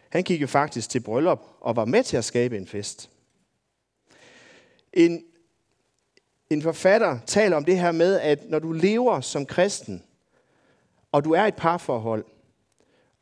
Han 0.09 0.23
gik 0.23 0.41
jo 0.41 0.47
faktisk 0.47 0.89
til 0.89 0.99
bryllup 0.99 1.41
og 1.61 1.75
var 1.75 1.85
med 1.85 2.03
til 2.03 2.17
at 2.17 2.25
skabe 2.25 2.57
en 2.57 2.67
fest. 2.67 3.09
En, 4.93 5.23
en 6.49 6.61
forfatter 6.61 7.19
taler 7.25 7.57
om 7.57 7.65
det 7.65 7.79
her 7.79 7.91
med, 7.91 8.19
at 8.19 8.49
når 8.49 8.59
du 8.59 8.71
lever 8.71 9.21
som 9.21 9.45
kristen, 9.45 10.03
og 11.11 11.25
du 11.25 11.31
er 11.31 11.45
i 11.45 11.47
et 11.47 11.55
parforhold, 11.55 12.25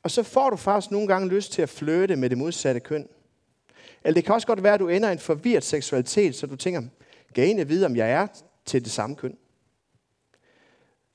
og 0.04 0.12
så 0.12 0.24
får 0.24 0.50
du 0.50 0.56
faktisk 0.56 0.92
nogle 0.92 1.08
gange 1.08 1.30
lyst 1.30 1.52
til 1.52 1.62
at 1.62 1.70
flytte 1.70 2.16
med 2.16 2.30
det 2.30 2.38
modsatte 2.38 2.80
køn. 2.80 3.08
Eller 4.04 4.14
det 4.14 4.26
kan 4.26 4.36
også 4.36 4.48
godt 4.48 4.64
være, 4.64 4.74
at 4.74 4.80
du 4.80 4.88
ender 4.88 5.10
i 5.10 5.12
en 5.12 5.20
forvirret 5.20 5.64
seksualitet, 5.64 6.36
så 6.36 6.48
du 6.48 6.56
tænker, 6.56 6.82
kan 7.36 7.58
jeg 7.58 7.70
vide, 7.70 7.86
om 7.86 7.96
jeg 7.96 8.12
er 8.12 8.28
til 8.66 8.84
det 8.84 8.92
samme 8.92 9.16
køn? 9.16 9.38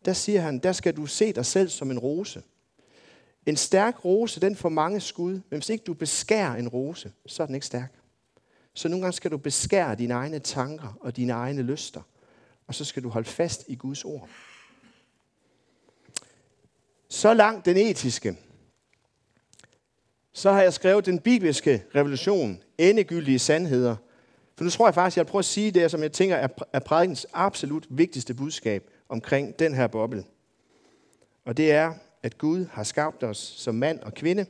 der 0.04 0.12
siger 0.12 0.40
han, 0.40 0.58
der 0.58 0.72
skal 0.72 0.96
du 0.96 1.06
se 1.06 1.32
dig 1.32 1.46
selv 1.46 1.68
som 1.68 1.90
en 1.90 1.98
rose. 1.98 2.42
En 3.46 3.56
stærk 3.56 4.04
rose, 4.04 4.40
den 4.40 4.56
får 4.56 4.68
mange 4.68 5.00
skud, 5.00 5.32
men 5.32 5.58
hvis 5.58 5.68
ikke 5.68 5.84
du 5.84 5.94
beskærer 5.94 6.54
en 6.54 6.68
rose, 6.68 7.12
så 7.26 7.42
er 7.42 7.46
den 7.46 7.54
ikke 7.54 7.66
stærk. 7.66 7.94
Så 8.74 8.88
nogle 8.88 9.02
gange 9.02 9.16
skal 9.16 9.30
du 9.30 9.36
beskære 9.36 9.94
dine 9.94 10.14
egne 10.14 10.38
tanker 10.38 10.98
og 11.00 11.16
dine 11.16 11.32
egne 11.32 11.62
lyster, 11.62 12.02
og 12.66 12.74
så 12.74 12.84
skal 12.84 13.02
du 13.02 13.08
holde 13.08 13.28
fast 13.28 13.64
i 13.68 13.74
Guds 13.74 14.04
ord. 14.04 14.28
Så 17.08 17.34
langt 17.34 17.64
den 17.64 17.76
etiske. 17.76 18.38
Så 20.32 20.52
har 20.52 20.62
jeg 20.62 20.72
skrevet 20.72 21.06
den 21.06 21.18
bibelske 21.18 21.84
revolution, 21.94 22.62
endegyldige 22.78 23.38
sandheder. 23.38 23.96
For 24.56 24.64
nu 24.64 24.70
tror 24.70 24.86
jeg 24.86 24.94
faktisk, 24.94 25.14
at 25.14 25.16
jeg 25.16 25.24
vil 25.26 25.30
prøve 25.30 25.40
at 25.40 25.44
sige 25.44 25.70
det, 25.70 25.90
som 25.90 26.02
jeg 26.02 26.12
tænker 26.12 26.48
er 26.72 26.78
prædikens 26.78 27.26
absolut 27.32 27.86
vigtigste 27.90 28.34
budskab 28.34 28.90
omkring 29.08 29.58
den 29.58 29.74
her 29.74 29.86
boble. 29.86 30.24
Og 31.44 31.56
det 31.56 31.72
er, 31.72 31.92
at 32.22 32.38
Gud 32.38 32.66
har 32.72 32.82
skabt 32.82 33.22
os 33.22 33.38
som 33.38 33.74
mand 33.74 34.00
og 34.00 34.14
kvinde. 34.14 34.46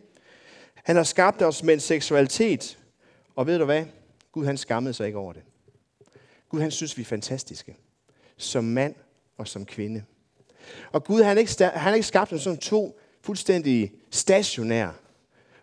Han 0.75 0.97
har 0.97 1.03
skabt 1.03 1.43
os 1.43 1.63
med 1.63 1.75
en 1.75 1.81
seksualitet. 1.81 2.79
Og 3.37 3.47
ved 3.47 3.59
du 3.59 3.65
hvad? 3.65 3.85
Gud 4.33 4.47
han 4.47 4.57
skammede 4.57 4.95
sig 4.95 5.07
ikke 5.07 5.19
over 5.19 5.33
det. 5.33 5.43
Gud 6.49 6.61
han 6.61 6.71
synes, 6.71 6.97
vi 6.97 7.03
er 7.03 7.07
fantastiske. 7.07 7.77
Som 8.37 8.65
mand 8.65 8.95
og 9.37 9.49
som 9.49 9.67
kvinde. 9.67 10.05
Og 10.93 11.05
Gud 11.05 11.23
han 11.23 11.37
har 11.37 11.41
ikke, 11.41 11.65
han 11.65 11.81
har 11.81 11.95
ikke 11.95 12.07
skabt 12.07 12.33
os 12.33 12.43
som 12.43 12.57
to 12.57 13.01
fuldstændig 13.21 13.93
stationære. 14.11 14.95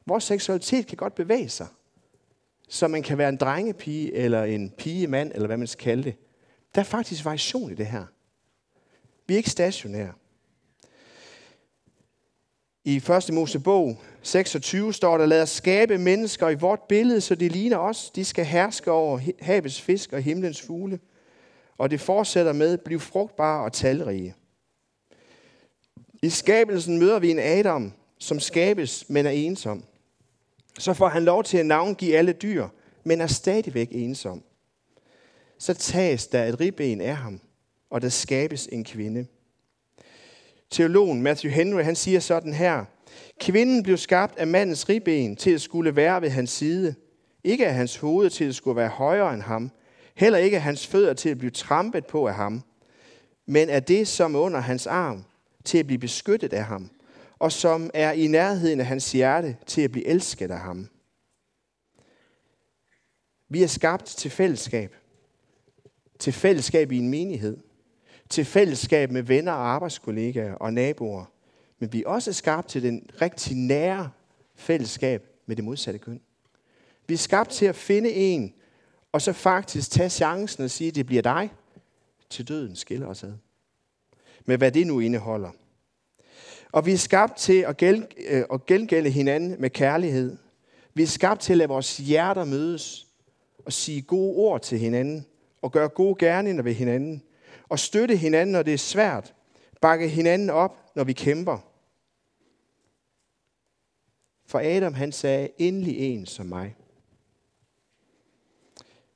Vores 0.06 0.24
seksualitet 0.24 0.88
kan 0.88 0.98
godt 0.98 1.16
bevæge 1.16 1.50
sig. 1.50 1.68
Så 2.72 2.88
man 2.88 3.04
kan 3.04 3.18
være 3.18 3.30
en 3.30 3.38
drengepige, 3.38 4.14
eller 4.14 4.44
en 4.44 4.70
pigemand, 4.70 5.32
eller 5.34 5.48
hvad 5.48 5.58
man 5.58 5.68
skal 5.68 5.84
kalde 5.84 6.04
det. 6.04 6.16
Der 6.76 6.82
er 6.82 6.86
faktisk 6.86 7.26
variation 7.26 7.72
i 7.72 7.76
det 7.76 7.86
her. 7.86 8.06
Vi 9.28 9.34
er 9.34 9.38
ikke 9.38 9.50
stationære. 9.50 10.14
I 12.84 12.96
1. 12.96 13.34
Mosebog 13.34 14.02
26 14.22 14.94
står 14.94 15.18
der, 15.18 15.26
lad 15.26 15.42
os 15.42 15.50
skabe 15.50 15.98
mennesker 15.98 16.50
i 16.50 16.56
vort 16.56 16.80
billede, 16.90 17.22
så 17.22 17.36
de 17.36 17.50
ligner 17.50 17.78
os. 17.78 18.12
De 18.12 18.26
skal 18.26 18.46
herske 18.46 18.92
over 18.92 19.20
havets 19.42 19.82
fisk 19.82 20.14
og 20.14 20.22
himlens 20.22 20.62
fugle. 20.62 21.00
Og 21.78 21.92
det 21.92 22.02
fortsætter 22.02 22.54
med, 22.54 22.78
bliv 22.78 23.00
frugtbare 23.00 23.64
og 23.64 23.74
talrige. 23.74 24.36
I 26.22 26.30
skabelsen 26.30 27.00
møder 27.00 27.20
vi 27.20 27.32
en 27.32 27.40
Adam, 27.40 27.94
som 28.18 28.40
skabes, 28.40 29.10
men 29.10 29.26
er 29.26 29.30
ensom. 29.30 29.84
Så 30.80 30.94
får 30.94 31.08
han 31.08 31.24
lov 31.24 31.44
til 31.44 31.58
at 31.58 31.66
navngive 31.66 32.18
alle 32.18 32.32
dyr, 32.32 32.68
men 33.04 33.22
er 33.22 33.28
stadigvæk 33.28 33.88
ensom. 33.92 34.44
Så 35.58 35.74
tages 35.74 36.28
der 36.28 36.44
et 36.44 36.60
ribben 36.60 37.02
af 37.02 37.16
ham, 37.16 37.40
og 37.90 38.02
der 38.02 38.10
skabes 38.10 38.70
en 38.72 38.84
kvinde. 38.84 39.26
Teologen 40.70 41.22
Matthew 41.22 41.52
Henry 41.52 41.84
han 41.84 41.96
siger 41.96 42.20
sådan 42.20 42.54
her, 42.54 42.86
Kvinden 43.40 43.84
blev 43.84 43.98
skabt 43.98 44.38
af 44.38 44.48
mandens 44.48 44.90
ribben 44.90 45.36
til 45.36 45.52
at 45.52 45.62
skulle 45.62 45.96
være 45.96 46.22
ved 46.22 46.30
hans 46.30 46.50
side. 46.50 46.96
Ikke 47.44 47.68
af 47.68 47.74
hans 47.74 47.98
hoved 47.98 48.30
til 48.30 48.46
at 48.46 48.56
skulle 48.56 48.76
være 48.76 48.90
højere 48.90 49.34
end 49.34 49.42
ham. 49.42 49.72
Heller 50.16 50.40
ikke 50.40 50.58
af 50.58 50.64
hans 50.64 50.88
fødder 50.88 51.14
til 51.14 51.30
at 51.30 51.38
blive 51.38 51.52
trampet 51.52 52.06
på 52.06 52.28
af 52.28 52.34
ham. 52.34 52.62
Men 53.46 53.70
af 53.70 53.84
det, 53.84 54.08
som 54.08 54.36
er 54.36 54.40
under 54.40 54.60
hans 54.60 54.88
arm, 54.88 55.26
til 55.66 55.78
at 55.78 55.88
blive 55.88 56.00
beskyttet 56.00 56.54
af 56.54 56.64
ham. 56.64 56.90
Og 57.42 57.52
som 57.52 57.90
er 57.94 58.12
i 58.12 58.28
nærheden 58.28 58.80
af 58.80 58.86
hans 58.86 59.12
hjerte, 59.12 59.58
til 59.66 59.82
at 59.82 59.92
blive 59.92 60.08
elsket 60.08 60.52
af 60.52 60.60
ham. 60.60 60.88
Vi 63.50 63.64
er 63.64 63.68
skabt 63.68 64.06
til 64.06 64.32
fællesskab. 64.32 64.96
Til 66.20 66.34
fællesskab 66.34 66.92
i 66.92 66.98
en 66.98 67.10
menighed. 67.10 67.58
Til 68.30 68.46
fællesskab 68.46 69.12
med 69.12 69.24
venner 69.24 69.52
og 69.52 69.68
arbejdskollegaer 69.68 70.54
og 70.54 70.74
naboer 70.74 71.26
men 71.80 71.94
vi 71.94 72.04
er 72.04 72.08
også 72.08 72.34
skabt 72.34 72.70
til 72.70 72.84
den 72.84 73.10
rigtig 73.22 73.58
nære 73.58 74.12
fællesskab 74.56 75.28
med 75.46 75.56
det 75.56 75.64
modsatte 75.64 76.00
køn. 76.00 76.22
Vi 77.08 77.14
er 77.14 77.18
skabt 77.18 77.50
til 77.50 77.66
at 77.66 77.76
finde 77.76 78.12
en, 78.12 78.54
og 79.12 79.22
så 79.22 79.34
faktisk 79.34 79.92
tage 79.92 80.10
chancen 80.10 80.64
og 80.64 80.72
sige, 80.72 80.92
det 80.92 81.06
bliver 81.06 81.22
dig, 81.22 81.54
til 82.30 82.48
døden 82.48 82.76
skiller 82.76 83.08
os 83.08 83.24
ad. 83.24 83.34
Med 84.46 84.58
hvad 84.58 84.72
det 84.72 84.88
nu 84.88 85.00
indeholder. 85.00 85.52
Og 86.72 86.86
vi 86.86 86.94
er 86.94 86.98
skabt 86.98 87.38
til 87.38 87.62
at, 87.62 87.78
gæld, 87.78 88.04
øh, 88.28 88.44
at 88.54 88.66
gengælde 88.66 89.10
hinanden 89.10 89.62
med 89.62 89.70
kærlighed. 89.70 90.38
Vi 90.94 91.04
er 91.04 91.08
skabt 91.08 91.42
til 91.42 91.54
at 91.54 91.58
lade 91.58 91.70
vores 91.70 91.98
hjerter 91.98 92.46
mødes 92.46 93.08
og 93.66 93.74
sige 93.74 94.02
gode 94.02 94.36
ord 94.36 94.62
til 94.62 94.80
hinanden 94.80 95.26
og 95.62 95.72
gøre 95.72 95.90
gode 95.90 96.16
gerninger 96.16 96.64
ved 96.64 96.74
hinanden 96.74 97.24
og 97.70 97.80
støtte 97.80 98.16
hinanden, 98.16 98.54
når 98.54 98.64
det 98.64 98.74
er 98.74 98.78
svært. 98.78 99.34
Bakke 99.82 100.08
hinanden 100.08 100.50
op, 100.50 100.92
når 100.96 101.04
vi 101.04 101.14
kæmper. 101.14 101.58
For 104.46 104.60
Adam 104.60 104.94
han 104.94 105.12
sagde, 105.12 105.50
endelig 105.58 105.98
en 105.98 106.26
som 106.26 106.46
mig. 106.46 106.76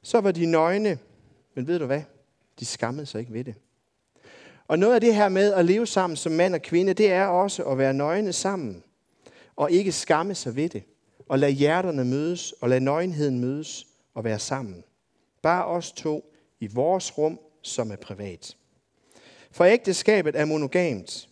Så 0.01 0.21
var 0.21 0.31
de 0.31 0.45
nøgne, 0.45 0.99
men 1.55 1.67
ved 1.67 1.79
du 1.79 1.85
hvad? 1.85 2.01
De 2.59 2.65
skammede 2.65 3.05
sig 3.05 3.19
ikke 3.19 3.33
ved 3.33 3.43
det. 3.43 3.55
Og 4.67 4.79
noget 4.79 4.95
af 4.95 5.01
det 5.01 5.15
her 5.15 5.29
med 5.29 5.53
at 5.53 5.65
leve 5.65 5.87
sammen 5.87 6.17
som 6.17 6.31
mand 6.31 6.55
og 6.55 6.61
kvinde, 6.61 6.93
det 6.93 7.11
er 7.11 7.25
også 7.25 7.63
at 7.63 7.77
være 7.77 7.93
nøgne 7.93 8.33
sammen. 8.33 8.83
Og 9.55 9.71
ikke 9.71 9.91
skamme 9.91 10.35
sig 10.35 10.55
ved 10.55 10.69
det. 10.69 10.83
Og 11.29 11.39
lade 11.39 11.51
hjerterne 11.51 12.05
mødes, 12.05 12.51
og 12.51 12.69
lade 12.69 12.79
nøgenheden 12.79 13.39
mødes 13.39 13.87
og 14.13 14.23
være 14.23 14.39
sammen. 14.39 14.83
Bare 15.41 15.65
os 15.65 15.91
to 15.91 16.33
i 16.59 16.67
vores 16.67 17.17
rum, 17.17 17.39
som 17.61 17.91
er 17.91 17.95
privat. 17.95 18.57
For 19.51 19.65
ægteskabet 19.65 20.39
er 20.39 20.45
monogamt, 20.45 21.29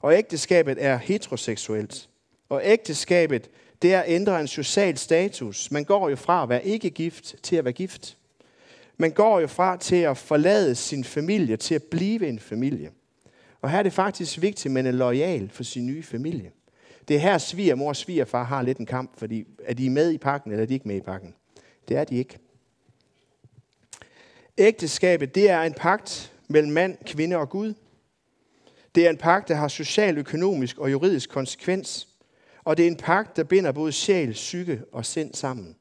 og 0.00 0.14
ægteskabet 0.14 0.84
er 0.84 0.96
heteroseksuelt. 0.96 2.08
Og 2.48 2.60
ægteskabet, 2.64 3.50
det 3.82 3.94
er 3.94 4.00
at 4.00 4.10
ændre 4.10 4.40
en 4.40 4.48
social 4.48 4.98
status. 4.98 5.70
Man 5.70 5.84
går 5.84 6.08
jo 6.08 6.16
fra 6.16 6.42
at 6.42 6.48
være 6.48 6.66
ikke 6.66 6.90
gift 6.90 7.34
til 7.42 7.56
at 7.56 7.64
være 7.64 7.72
gift. 7.72 8.16
Man 8.96 9.10
går 9.10 9.40
jo 9.40 9.46
fra 9.46 9.76
til 9.76 9.96
at 9.96 10.16
forlade 10.16 10.74
sin 10.74 11.04
familie 11.04 11.56
til 11.56 11.74
at 11.74 11.82
blive 11.82 12.28
en 12.28 12.38
familie. 12.38 12.90
Og 13.60 13.70
her 13.70 13.78
er 13.78 13.82
det 13.82 13.92
faktisk 13.92 14.42
vigtigt, 14.42 14.66
at 14.66 14.72
man 14.72 14.86
er 14.86 14.90
lojal 14.90 15.50
for 15.50 15.62
sin 15.62 15.86
nye 15.86 16.02
familie. 16.02 16.50
Det 17.08 17.16
er 17.16 17.20
her 17.20 17.38
svigermor 17.38 17.88
og 17.88 17.96
svigerfar 17.96 18.44
har 18.44 18.62
lidt 18.62 18.78
en 18.78 18.86
kamp, 18.86 19.18
fordi 19.18 19.46
er 19.64 19.74
de 19.74 19.90
med 19.90 20.10
i 20.10 20.18
pakken, 20.18 20.50
eller 20.50 20.62
er 20.62 20.66
de 20.66 20.74
ikke 20.74 20.88
med 20.88 20.96
i 20.96 21.00
pakken? 21.00 21.34
Det 21.88 21.96
er 21.96 22.04
de 22.04 22.16
ikke. 22.16 22.38
Ægteskabet, 24.58 25.34
det 25.34 25.50
er 25.50 25.62
en 25.62 25.74
pagt 25.74 26.32
mellem 26.48 26.72
mand, 26.72 26.98
kvinde 27.06 27.36
og 27.36 27.50
Gud. 27.50 27.74
Det 28.94 29.06
er 29.06 29.10
en 29.10 29.16
pagt, 29.16 29.48
der 29.48 29.54
har 29.54 29.68
social, 29.68 30.18
økonomisk 30.18 30.78
og 30.78 30.92
juridisk 30.92 31.30
konsekvens. 31.30 32.08
Og 32.64 32.76
det 32.76 32.82
er 32.82 32.86
en 32.86 32.96
pagt, 32.96 33.36
der 33.36 33.44
binder 33.44 33.72
både 33.72 33.92
sjæl, 33.92 34.32
psyke 34.32 34.82
og 34.92 35.06
sind 35.06 35.34
sammen. 35.34 35.76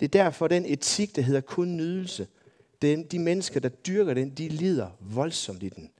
Det 0.00 0.06
er 0.06 0.22
derfor 0.22 0.48
den 0.48 0.66
etik, 0.66 1.16
der 1.16 1.22
hedder 1.22 1.40
kun 1.40 1.76
nydelse. 1.76 2.28
Den, 2.82 3.02
de 3.02 3.18
mennesker, 3.18 3.60
der 3.60 3.68
dyrker 3.68 4.14
den, 4.14 4.30
de 4.30 4.48
lider 4.48 4.90
voldsomt 5.00 5.62
i 5.62 5.68
den. 5.68 5.90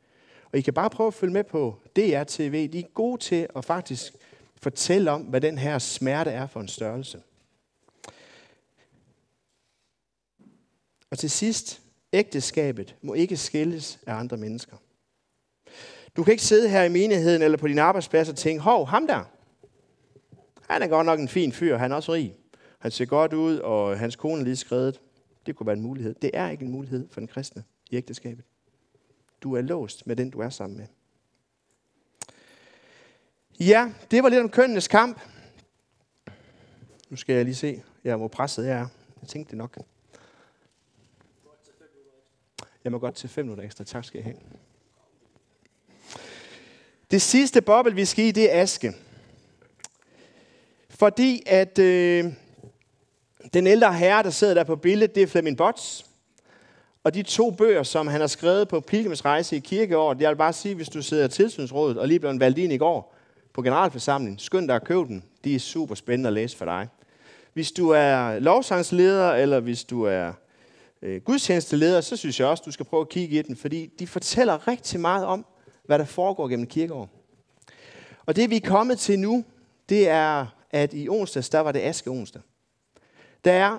Og 0.53 0.59
I 0.59 0.61
kan 0.61 0.75
bare 0.75 0.91
prøve 0.91 1.07
at 1.07 1.15
følge 1.15 1.33
med 1.33 1.45
på 1.45 1.81
DRTV. 1.97 2.69
De 2.73 2.79
er 2.79 2.89
gode 2.95 3.21
til 3.21 3.47
at 3.57 3.65
faktisk 3.65 4.15
fortælle 4.57 5.11
om, 5.11 5.23
hvad 5.23 5.41
den 5.41 5.59
her 5.59 5.79
smerte 5.79 6.31
er 6.31 6.47
for 6.47 6.61
en 6.61 6.69
størrelse. 6.69 7.23
Og 11.11 11.19
til 11.19 11.31
sidst, 11.31 11.81
ægteskabet 12.13 12.95
må 13.03 13.15
ikke 13.15 13.37
skilles 13.37 13.99
af 14.07 14.15
andre 14.15 14.37
mennesker. 14.37 14.77
Du 16.17 16.25
kan 16.25 16.33
ikke 16.33 16.45
sidde 16.45 16.69
her 16.69 16.83
i 16.83 16.89
menigheden 16.89 17.43
eller 17.43 17.59
på 17.59 17.69
din 17.69 17.79
arbejdsplads 17.79 18.29
og 18.29 18.37
tænke, 18.37 18.63
hov, 18.63 18.87
ham 18.87 19.07
der, 19.07 19.25
han 20.69 20.83
er 20.83 20.87
godt 20.87 21.07
nok 21.07 21.21
en 21.21 21.29
fin 21.29 21.53
fyr, 21.53 21.77
han 21.77 21.93
er 21.93 21.97
også 21.97 22.13
rig. 22.13 22.40
Han 22.81 22.91
ser 22.91 23.05
godt 23.05 23.33
ud, 23.33 23.59
og 23.59 23.99
hans 23.99 24.17
kone 24.17 24.41
er 24.41 24.45
lige 24.45 24.57
skrevet. 24.57 25.01
Det 25.47 25.57
kunne 25.57 25.67
være 25.67 25.77
en 25.77 25.83
mulighed. 25.83 26.15
Det 26.15 26.31
er 26.35 26.51
ikke 26.51 26.65
en 26.65 26.71
mulighed 26.71 27.09
for 27.11 27.21
den 27.21 27.29
kristne 27.29 27.65
i 27.91 27.97
ægteskabet. 27.97 28.45
Du 29.43 29.55
er 29.55 29.61
låst 29.61 30.07
med 30.07 30.17
den, 30.17 30.31
du 30.31 30.41
er 30.41 30.51
sammen 30.51 30.79
med. 30.79 30.87
Ja, 33.61 33.93
det 34.11 34.23
var 34.23 34.29
lidt 34.29 34.41
om 34.41 34.49
kønnenes 34.49 34.89
kamp. 34.89 35.21
Nu 37.11 37.17
skal 37.17 37.35
jeg 37.35 37.45
lige 37.45 37.55
se, 37.55 37.83
ja, 38.05 38.17
hvor 38.17 38.29
presset 38.29 38.67
jeg 38.67 38.79
er. 38.79 38.87
Jeg 39.21 39.29
tænkte 39.29 39.51
det 39.51 39.59
nok. 39.59 39.79
Jeg 42.85 42.93
må 42.93 42.99
godt 42.99 43.15
til 43.15 43.29
fem 43.29 43.45
minutter 43.45 43.65
ekstra. 43.65 43.85
Tak 43.85 44.05
skal 44.05 44.19
jeg 44.19 44.25
have. 44.25 44.37
Det 47.11 47.23
sidste 47.23 47.63
boble, 47.63 47.95
vi 47.95 48.05
skal 48.05 48.25
i, 48.25 48.31
det 48.31 48.55
er 48.55 48.63
aske. 48.63 48.93
Fordi 50.89 51.43
at 51.47 51.79
øh, 51.79 52.33
den 53.55 53.67
ældre 53.67 53.95
herre, 53.95 54.23
der 54.23 54.31
sidder 54.31 54.55
der 54.55 54.65
på 54.65 54.77
billedet, 54.77 55.15
det 55.15 55.23
er 55.23 55.27
Flemming 55.27 55.57
Bots. 55.57 56.07
Og 57.05 57.15
de 57.15 57.23
to 57.23 57.51
bøger, 57.51 57.83
som 57.83 58.07
han 58.07 58.21
har 58.21 58.29
skrevet 58.29 58.69
på 58.69 58.81
pilgrimsrejse 58.81 59.57
i 59.57 59.59
kirkeåret, 59.59 60.21
jeg 60.21 60.31
vil 60.31 60.37
bare 60.37 60.53
sige, 60.53 60.75
hvis 60.75 60.89
du 60.89 61.03
sidder 61.03 61.25
i 61.25 61.29
tilsynsrådet 61.29 61.99
og 61.99 62.09
lige 62.09 62.21
blev 62.21 62.41
valgt 62.41 62.59
ind 62.59 62.73
i 62.73 62.77
går 62.77 63.15
på 63.53 63.63
generalforsamlingen, 63.63 64.39
skynd 64.39 64.69
dig 64.69 64.77
at 64.77 64.85
købe 64.85 65.05
den. 65.05 65.25
De 65.45 65.55
er 65.55 65.59
super 65.59 65.95
spændende 65.95 66.27
at 66.27 66.33
læse 66.33 66.57
for 66.57 66.65
dig. 66.65 66.89
Hvis 67.53 67.73
du 67.73 67.89
er 67.89 68.39
lovsangsleder, 68.39 69.33
eller 69.33 69.61
hvis 69.61 69.85
du 69.85 70.03
er 70.03 70.33
øh, 71.03 71.21
gudstjenesteleder, 71.21 72.01
så 72.01 72.17
synes 72.17 72.41
jeg 72.41 72.49
også, 72.49 72.63
du 72.67 72.71
skal 72.71 72.87
prøve 72.87 73.01
at 73.01 73.09
kigge 73.09 73.39
i 73.39 73.43
den, 73.43 73.57
fordi 73.57 73.87
de 73.99 74.07
fortæller 74.07 74.69
rigtig 74.69 75.01
meget 75.01 75.25
om, 75.27 75.47
hvad 75.85 75.99
der 75.99 76.05
foregår 76.05 76.49
gennem 76.49 76.67
kirkeår. 76.67 77.09
Og 78.27 78.37
det 78.37 78.51
vi 78.51 78.57
er 78.57 78.69
kommet 78.69 78.99
til 78.99 79.19
nu, 79.19 79.45
det 79.89 80.09
er, 80.09 80.47
at 80.71 80.95
i 80.95 81.09
onsdags, 81.09 81.49
der 81.49 81.61
var 81.61 81.73
det 81.73 81.81
aske 81.81 82.11
onsdag. 82.11 82.43
Der 83.45 83.53
er, 83.53 83.79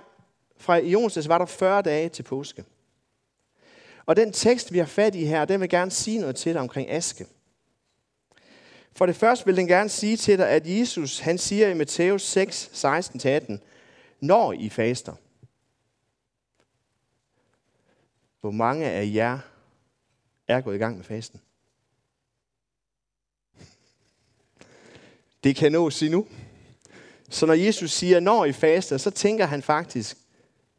fra 0.57 0.77
i 0.77 0.95
onsdags 0.95 1.27
var 1.27 1.37
der 1.37 1.45
40 1.45 1.81
dage 1.81 2.09
til 2.09 2.23
påske. 2.23 2.65
Og 4.05 4.15
den 4.15 4.31
tekst, 4.31 4.73
vi 4.73 4.77
har 4.77 4.85
fat 4.85 5.15
i 5.15 5.25
her, 5.25 5.45
den 5.45 5.61
vil 5.61 5.69
gerne 5.69 5.91
sige 5.91 6.19
noget 6.19 6.35
til 6.35 6.53
dig 6.53 6.61
omkring 6.61 6.89
aske. 6.89 7.25
For 8.93 9.05
det 9.05 9.15
første 9.15 9.45
vil 9.45 9.57
den 9.57 9.67
gerne 9.67 9.89
sige 9.89 10.17
til 10.17 10.37
dig, 10.37 10.49
at 10.49 10.67
Jesus, 10.67 11.19
han 11.19 11.37
siger 11.37 11.69
i 11.69 11.73
Matthæus 11.73 12.21
6, 12.21 12.85
16-18, 12.85 13.57
når 14.19 14.53
I 14.53 14.69
faster. 14.69 15.13
Hvor 18.41 18.51
mange 18.51 18.85
af 18.85 19.11
jer 19.13 19.39
er 20.47 20.61
gået 20.61 20.75
i 20.75 20.77
gang 20.77 20.95
med 20.95 21.03
fasten? 21.03 21.41
Det 25.43 25.55
kan 25.55 25.71
nås 25.71 26.01
nu. 26.01 26.27
Så 27.31 27.45
når 27.45 27.53
Jesus 27.53 27.91
siger, 27.91 28.19
når 28.19 28.45
I 28.45 28.51
faster, 28.51 28.97
så 28.97 29.11
tænker 29.11 29.45
han 29.45 29.61
faktisk, 29.61 30.17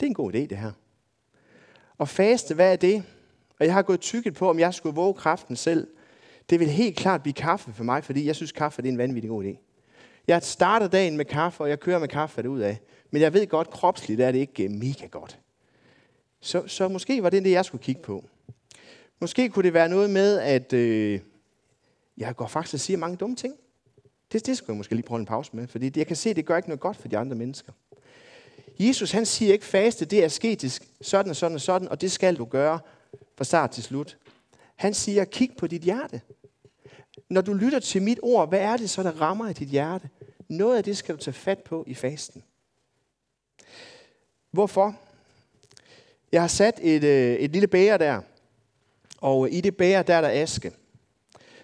det 0.00 0.06
er 0.06 0.10
en 0.10 0.14
god 0.14 0.34
idé 0.34 0.38
det 0.38 0.58
her. 0.58 0.72
Og 1.98 2.08
faste, 2.08 2.54
hvad 2.54 2.72
er 2.72 2.76
det? 2.76 3.04
Og 3.58 3.66
jeg 3.66 3.74
har 3.74 3.82
gået 3.82 4.00
tykket 4.00 4.34
på, 4.34 4.50
om 4.50 4.58
jeg 4.58 4.74
skulle 4.74 4.94
våge 4.94 5.14
kraften 5.14 5.56
selv. 5.56 5.88
Det 6.50 6.60
vil 6.60 6.68
helt 6.68 6.96
klart 6.96 7.22
blive 7.22 7.34
kaffe 7.34 7.72
for 7.72 7.84
mig, 7.84 8.04
fordi 8.04 8.26
jeg 8.26 8.36
synes, 8.36 8.52
kaffe 8.52 8.82
det 8.82 8.88
er 8.88 8.92
en 8.92 8.98
vanvittig 8.98 9.30
god 9.30 9.44
idé. 9.44 9.56
Jeg 10.26 10.42
starter 10.42 10.88
dagen 10.88 11.16
med 11.16 11.24
kaffe, 11.24 11.62
og 11.62 11.68
jeg 11.68 11.80
kører 11.80 11.98
med 11.98 12.08
kaffe 12.08 12.48
ud 12.48 12.60
af. 12.60 12.80
Men 13.10 13.22
jeg 13.22 13.32
ved 13.32 13.46
godt, 13.46 13.70
kropsligt 13.70 14.20
er 14.20 14.32
det 14.32 14.38
ikke 14.38 14.64
øh, 14.64 14.70
mega 14.70 15.06
godt. 15.06 15.38
Så, 16.40 16.62
så 16.66 16.88
måske 16.88 17.22
var 17.22 17.30
det 17.30 17.44
det, 17.44 17.50
jeg 17.50 17.64
skulle 17.64 17.84
kigge 17.84 18.02
på. 18.02 18.24
Måske 19.20 19.48
kunne 19.48 19.62
det 19.62 19.74
være 19.74 19.88
noget 19.88 20.10
med, 20.10 20.38
at 20.38 20.72
øh, 20.72 21.20
jeg 22.16 22.36
går 22.36 22.46
faktisk 22.46 22.74
og 22.74 22.80
siger 22.80 22.98
mange 22.98 23.16
dumme 23.16 23.36
ting. 23.36 23.54
Det, 24.32 24.46
det 24.46 24.56
skal 24.56 24.66
jeg 24.72 24.76
måske 24.76 24.94
lige 24.94 25.06
prøve 25.06 25.18
en 25.18 25.26
pause 25.26 25.50
med, 25.56 25.66
fordi 25.66 25.92
jeg 25.96 26.06
kan 26.06 26.16
se, 26.16 26.30
at 26.30 26.36
det 26.36 26.46
gør 26.46 26.56
ikke 26.56 26.68
noget 26.68 26.80
godt 26.80 26.96
for 26.96 27.08
de 27.08 27.18
andre 27.18 27.36
mennesker. 27.36 27.72
Jesus 28.78 29.10
han 29.10 29.26
siger 29.26 29.52
ikke 29.52 29.64
faste, 29.64 30.04
det 30.04 30.20
er 30.20 30.24
asketisk, 30.24 30.88
sådan 31.00 31.30
og 31.30 31.36
sådan 31.36 31.54
og 31.54 31.60
sådan, 31.60 31.88
og 31.88 32.00
det 32.00 32.12
skal 32.12 32.36
du 32.36 32.44
gøre 32.44 32.78
fra 33.36 33.44
start 33.44 33.70
til 33.70 33.82
slut. 33.82 34.18
Han 34.76 34.94
siger, 34.94 35.24
kig 35.24 35.50
på 35.58 35.66
dit 35.66 35.82
hjerte. 35.82 36.20
Når 37.28 37.40
du 37.40 37.54
lytter 37.54 37.80
til 37.80 38.02
mit 38.02 38.18
ord, 38.22 38.48
hvad 38.48 38.60
er 38.60 38.76
det 38.76 38.90
så, 38.90 39.02
der 39.02 39.20
rammer 39.20 39.48
i 39.48 39.52
dit 39.52 39.68
hjerte? 39.68 40.08
Noget 40.48 40.76
af 40.76 40.84
det 40.84 40.96
skal 40.96 41.14
du 41.14 41.20
tage 41.20 41.34
fat 41.34 41.58
på 41.58 41.84
i 41.86 41.94
fasten. 41.94 42.42
Hvorfor? 44.50 44.96
Jeg 46.32 46.40
har 46.40 46.48
sat 46.48 46.80
et, 46.82 47.04
øh, 47.04 47.34
et 47.34 47.50
lille 47.50 47.68
bæger 47.68 47.96
der, 47.96 48.20
og 49.20 49.46
øh, 49.46 49.54
i 49.54 49.60
det 49.60 49.76
bæger, 49.76 50.02
der 50.02 50.14
er 50.14 50.20
der 50.20 50.42
aske. 50.42 50.72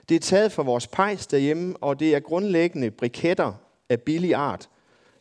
Det 0.09 0.15
er 0.15 0.21
taget 0.21 0.53
fra 0.53 0.63
vores 0.63 0.87
pejs 0.87 1.27
derhjemme, 1.27 1.77
og 1.77 2.01
det 2.01 2.15
er 2.15 2.21
grundlæggende 2.21 2.91
briketter 2.91 3.55
af 3.89 4.03
billig 4.03 4.35
art, 4.35 4.69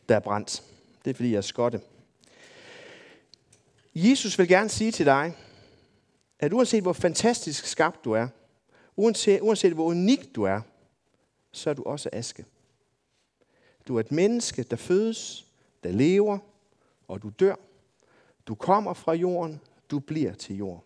der 0.08 0.16
er 0.16 0.20
brændt. 0.20 0.62
Det 1.04 1.10
er 1.10 1.14
fordi, 1.14 1.30
jeg 1.30 1.36
er 1.36 1.40
skotte. 1.40 1.80
Jesus 3.94 4.38
vil 4.38 4.48
gerne 4.48 4.68
sige 4.68 4.92
til 4.92 5.06
dig, 5.06 5.36
at 6.38 6.52
uanset 6.52 6.82
hvor 6.82 6.92
fantastisk 6.92 7.66
skabt 7.66 8.04
du 8.04 8.12
er, 8.12 8.28
uanset, 8.96 9.40
uanset 9.40 9.72
hvor 9.72 9.84
unik 9.84 10.34
du 10.34 10.42
er, 10.42 10.60
så 11.52 11.70
er 11.70 11.74
du 11.74 11.82
også 11.82 12.08
aske. 12.12 12.44
Du 13.88 13.96
er 13.96 14.00
et 14.00 14.12
menneske, 14.12 14.62
der 14.62 14.76
fødes, 14.76 15.46
der 15.82 15.90
lever, 15.90 16.38
og 17.08 17.22
du 17.22 17.28
dør. 17.40 17.54
Du 18.46 18.54
kommer 18.54 18.94
fra 18.94 19.12
jorden, 19.12 19.60
du 19.90 19.98
bliver 19.98 20.34
til 20.34 20.56
jord. 20.56 20.84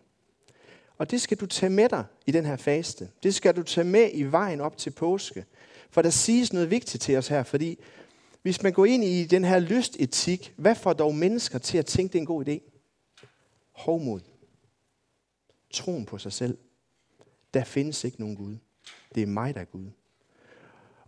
Og 1.03 1.11
det 1.11 1.21
skal 1.21 1.37
du 1.37 1.45
tage 1.45 1.69
med 1.69 1.89
dig 1.89 2.05
i 2.25 2.31
den 2.31 2.45
her 2.45 2.55
faste. 2.55 3.09
Det 3.23 3.35
skal 3.35 3.55
du 3.55 3.63
tage 3.63 3.85
med 3.85 4.09
i 4.13 4.23
vejen 4.23 4.61
op 4.61 4.77
til 4.77 4.89
påske. 4.89 5.45
For 5.89 6.01
der 6.01 6.09
siges 6.09 6.53
noget 6.53 6.69
vigtigt 6.69 7.03
til 7.03 7.17
os 7.17 7.27
her, 7.27 7.43
fordi 7.43 7.79
hvis 8.41 8.63
man 8.63 8.73
går 8.73 8.85
ind 8.85 9.03
i 9.03 9.25
den 9.25 9.43
her 9.43 9.59
lystetik, 9.59 10.53
hvad 10.57 10.75
får 10.75 10.93
dog 10.93 11.15
mennesker 11.15 11.59
til 11.59 11.77
at 11.77 11.85
tænke, 11.85 12.13
det 12.13 12.17
er 12.17 12.21
en 12.21 12.25
god 12.25 12.47
idé? 12.47 12.59
Hovmod. 13.71 14.19
Troen 15.73 16.05
på 16.05 16.17
sig 16.17 16.33
selv. 16.33 16.57
Der 17.53 17.63
findes 17.63 18.03
ikke 18.03 18.19
nogen 18.19 18.35
Gud. 18.35 18.57
Det 19.15 19.23
er 19.23 19.27
mig, 19.27 19.55
der 19.55 19.61
er 19.61 19.65
Gud. 19.65 19.87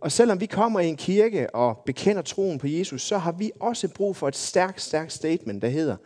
Og 0.00 0.12
selvom 0.12 0.40
vi 0.40 0.46
kommer 0.46 0.80
i 0.80 0.86
en 0.88 0.96
kirke 0.96 1.54
og 1.54 1.82
bekender 1.86 2.22
troen 2.22 2.58
på 2.58 2.66
Jesus, 2.66 3.02
så 3.02 3.18
har 3.18 3.32
vi 3.32 3.52
også 3.60 3.88
brug 3.88 4.16
for 4.16 4.28
et 4.28 4.36
stærkt, 4.36 4.82
stærkt 4.82 5.12
statement, 5.12 5.62
der 5.62 5.68
hedder, 5.68 5.96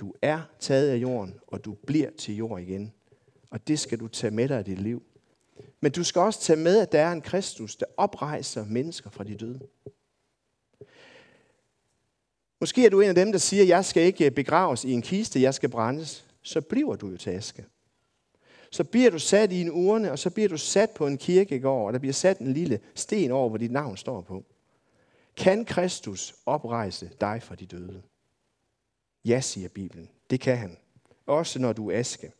du 0.00 0.14
er 0.22 0.40
taget 0.60 0.90
af 0.90 0.96
jorden, 0.96 1.34
og 1.46 1.64
du 1.64 1.72
bliver 1.86 2.10
til 2.18 2.36
jord 2.36 2.60
igen. 2.60 2.92
Og 3.56 3.68
det 3.68 3.80
skal 3.80 4.00
du 4.00 4.08
tage 4.08 4.30
med 4.30 4.48
dig 4.48 4.60
i 4.60 4.62
dit 4.62 4.78
liv. 4.78 5.02
Men 5.80 5.92
du 5.92 6.04
skal 6.04 6.20
også 6.20 6.40
tage 6.40 6.56
med, 6.56 6.78
at 6.78 6.92
der 6.92 7.00
er 7.00 7.12
en 7.12 7.22
Kristus, 7.22 7.76
der 7.76 7.86
oprejser 7.96 8.64
mennesker 8.64 9.10
fra 9.10 9.24
de 9.24 9.34
døde. 9.34 9.60
Måske 12.60 12.86
er 12.86 12.90
du 12.90 13.00
en 13.00 13.08
af 13.08 13.14
dem, 13.14 13.32
der 13.32 13.38
siger, 13.38 13.62
at 13.62 13.68
jeg 13.68 13.84
skal 13.84 14.02
ikke 14.02 14.26
øh, 14.26 14.30
begraves 14.30 14.84
i 14.84 14.92
en 14.92 15.02
kiste, 15.02 15.42
jeg 15.42 15.54
skal 15.54 15.68
brændes. 15.68 16.26
Så 16.42 16.60
bliver 16.60 16.96
du 16.96 17.08
jo 17.08 17.16
til 17.16 17.30
aske. 17.30 17.64
Så 18.70 18.84
bliver 18.84 19.10
du 19.10 19.18
sat 19.18 19.52
i 19.52 19.60
en 19.60 19.70
urne, 19.70 20.12
og 20.12 20.18
så 20.18 20.30
bliver 20.30 20.48
du 20.48 20.56
sat 20.56 20.90
på 20.90 21.06
en 21.06 21.18
kirkegård, 21.18 21.86
og 21.86 21.92
der 21.92 21.98
bliver 21.98 22.12
sat 22.12 22.38
en 22.38 22.52
lille 22.52 22.80
sten 22.94 23.30
over, 23.30 23.48
hvor 23.48 23.58
dit 23.58 23.72
navn 23.72 23.96
står 23.96 24.20
på. 24.20 24.44
Kan 25.36 25.64
Kristus 25.64 26.34
oprejse 26.46 27.10
dig 27.20 27.42
fra 27.42 27.54
de 27.54 27.66
døde? 27.66 28.02
Ja, 29.24 29.40
siger 29.40 29.68
Bibelen. 29.68 30.08
Det 30.30 30.40
kan 30.40 30.56
han. 30.56 30.76
Også 31.26 31.58
når 31.58 31.72
du 31.72 31.90
er 31.90 31.98
aske. 31.98 32.32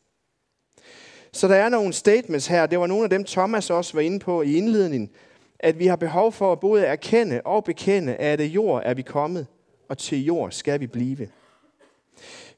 Så 1.36 1.48
der 1.48 1.54
er 1.54 1.68
nogle 1.68 1.92
statements 1.92 2.46
her. 2.46 2.66
Det 2.66 2.78
var 2.78 2.86
nogle 2.86 3.04
af 3.04 3.10
dem, 3.10 3.24
Thomas 3.24 3.70
også 3.70 3.92
var 3.94 4.00
inde 4.00 4.18
på 4.18 4.42
i 4.42 4.56
indledningen. 4.56 5.10
At 5.58 5.78
vi 5.78 5.86
har 5.86 5.96
behov 5.96 6.32
for 6.32 6.52
at 6.52 6.60
både 6.60 6.84
erkende 6.86 7.40
og 7.44 7.64
bekende, 7.64 8.14
at 8.14 8.38
det 8.38 8.44
jord 8.44 8.82
er 8.84 8.94
vi 8.94 9.02
kommet, 9.02 9.46
og 9.88 9.98
til 9.98 10.24
jord 10.24 10.50
skal 10.50 10.80
vi 10.80 10.86
blive. 10.86 11.28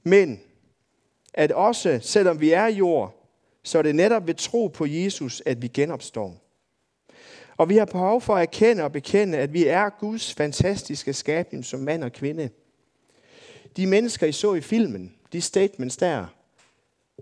Men 0.02 0.40
at 1.34 1.52
også, 1.52 1.98
selvom 2.02 2.40
vi 2.40 2.52
er 2.52 2.66
jord, 2.66 3.28
så 3.62 3.78
er 3.78 3.82
det 3.82 3.94
netop 3.94 4.26
ved 4.26 4.34
tro 4.34 4.66
på 4.66 4.86
Jesus, 4.86 5.42
at 5.46 5.62
vi 5.62 5.68
genopstår. 5.68 6.36
Og 7.56 7.68
vi 7.68 7.76
har 7.76 7.84
behov 7.84 8.20
for 8.20 8.36
at 8.36 8.42
erkende 8.42 8.84
og 8.84 8.92
bekende, 8.92 9.38
at 9.38 9.52
vi 9.52 9.66
er 9.66 9.88
Guds 9.88 10.34
fantastiske 10.34 11.12
skabning 11.12 11.64
som 11.64 11.80
mand 11.80 12.04
og 12.04 12.12
kvinde. 12.12 12.50
De 13.76 13.86
mennesker, 13.86 14.26
I 14.26 14.32
så 14.32 14.54
i 14.54 14.60
filmen, 14.60 15.14
de 15.32 15.40
statements 15.40 15.96
der, 15.96 16.26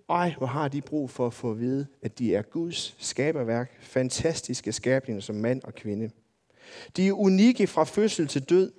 ej, 0.09 0.35
hvor 0.39 0.47
har 0.47 0.69
de 0.69 0.81
brug 0.81 1.11
for 1.11 1.27
at 1.27 1.35
få 1.35 1.51
at 1.51 1.61
vide, 1.61 1.87
at 2.03 2.19
de 2.19 2.35
er 2.35 2.43
Guds 2.43 2.97
skaberværk, 2.99 3.77
fantastiske 3.81 4.73
skabninger 4.73 5.21
som 5.21 5.35
mand 5.37 5.63
og 5.63 5.75
kvinde. 5.75 6.11
De 6.97 7.09
er 7.09 7.13
unikke 7.13 7.67
fra 7.67 7.85
fødsel 7.85 8.29
til 8.29 8.43
død, 8.43 8.73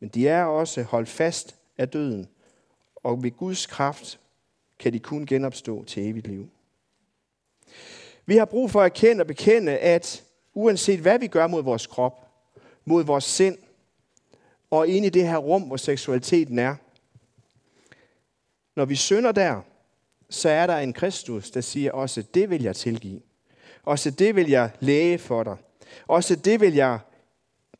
men 0.00 0.08
de 0.08 0.28
er 0.28 0.44
også 0.44 0.82
holdt 0.82 1.08
fast 1.08 1.56
af 1.78 1.88
døden, 1.88 2.28
og 2.96 3.22
ved 3.22 3.30
Guds 3.30 3.66
kraft 3.66 4.20
kan 4.78 4.92
de 4.92 4.98
kun 4.98 5.26
genopstå 5.26 5.84
til 5.84 6.08
evigt 6.08 6.26
liv. 6.26 6.48
Vi 8.26 8.36
har 8.36 8.44
brug 8.44 8.70
for 8.70 8.80
at 8.80 8.92
erkende 8.92 9.22
og 9.22 9.26
bekende, 9.26 9.78
at 9.78 10.24
uanset 10.54 11.00
hvad 11.00 11.18
vi 11.18 11.26
gør 11.26 11.46
mod 11.46 11.62
vores 11.62 11.86
krop, 11.86 12.30
mod 12.84 13.04
vores 13.04 13.24
sind, 13.24 13.58
og 14.70 14.88
ind 14.88 15.06
i 15.06 15.08
det 15.08 15.28
her 15.28 15.36
rum, 15.36 15.62
hvor 15.62 15.76
seksualiteten 15.76 16.58
er, 16.58 16.74
når 18.76 18.84
vi 18.84 18.94
synder 18.94 19.32
der, 19.32 19.62
så 20.30 20.48
er 20.48 20.66
der 20.66 20.76
en 20.76 20.92
Kristus, 20.92 21.50
der 21.50 21.60
siger, 21.60 21.92
også 21.92 22.22
det 22.34 22.50
vil 22.50 22.62
jeg 22.62 22.76
tilgive. 22.76 23.20
Også 23.84 24.10
det 24.10 24.36
vil 24.36 24.48
jeg 24.48 24.70
læge 24.80 25.18
for 25.18 25.42
dig. 25.42 25.56
Også 26.06 26.36
det 26.36 26.60
vil 26.60 26.74
jeg 26.74 26.98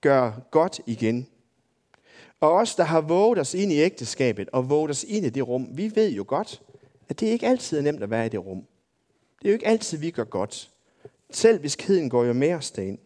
gøre 0.00 0.40
godt 0.50 0.80
igen. 0.86 1.26
Og 2.40 2.52
os, 2.52 2.74
der 2.74 2.84
har 2.84 3.00
våget 3.00 3.38
os 3.38 3.54
ind 3.54 3.72
i 3.72 3.78
ægteskabet 3.78 4.48
og 4.52 4.70
våget 4.70 4.90
os 4.90 5.04
ind 5.08 5.26
i 5.26 5.30
det 5.30 5.48
rum, 5.48 5.68
vi 5.72 5.92
ved 5.94 6.10
jo 6.10 6.24
godt, 6.28 6.62
at 7.08 7.20
det 7.20 7.26
ikke 7.26 7.46
altid 7.46 7.78
er 7.78 7.82
nemt 7.82 8.02
at 8.02 8.10
være 8.10 8.26
i 8.26 8.28
det 8.28 8.46
rum. 8.46 8.66
Det 9.38 9.48
er 9.48 9.48
jo 9.48 9.54
ikke 9.54 9.66
altid, 9.66 9.98
vi 9.98 10.10
gør 10.10 10.24
godt. 10.24 10.70
Selv 11.30 11.62
viskheden 11.62 12.10
går 12.10 12.24
jo 12.24 12.32
med 12.32 12.52
os 12.52 12.70
derind. 12.70 12.98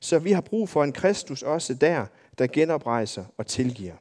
Så 0.00 0.18
vi 0.18 0.32
har 0.32 0.40
brug 0.40 0.68
for 0.68 0.84
en 0.84 0.92
Kristus 0.92 1.42
også 1.42 1.74
der, 1.74 2.06
der 2.38 2.46
genoprejser 2.46 3.24
og 3.36 3.46
tilgiver. 3.46 3.94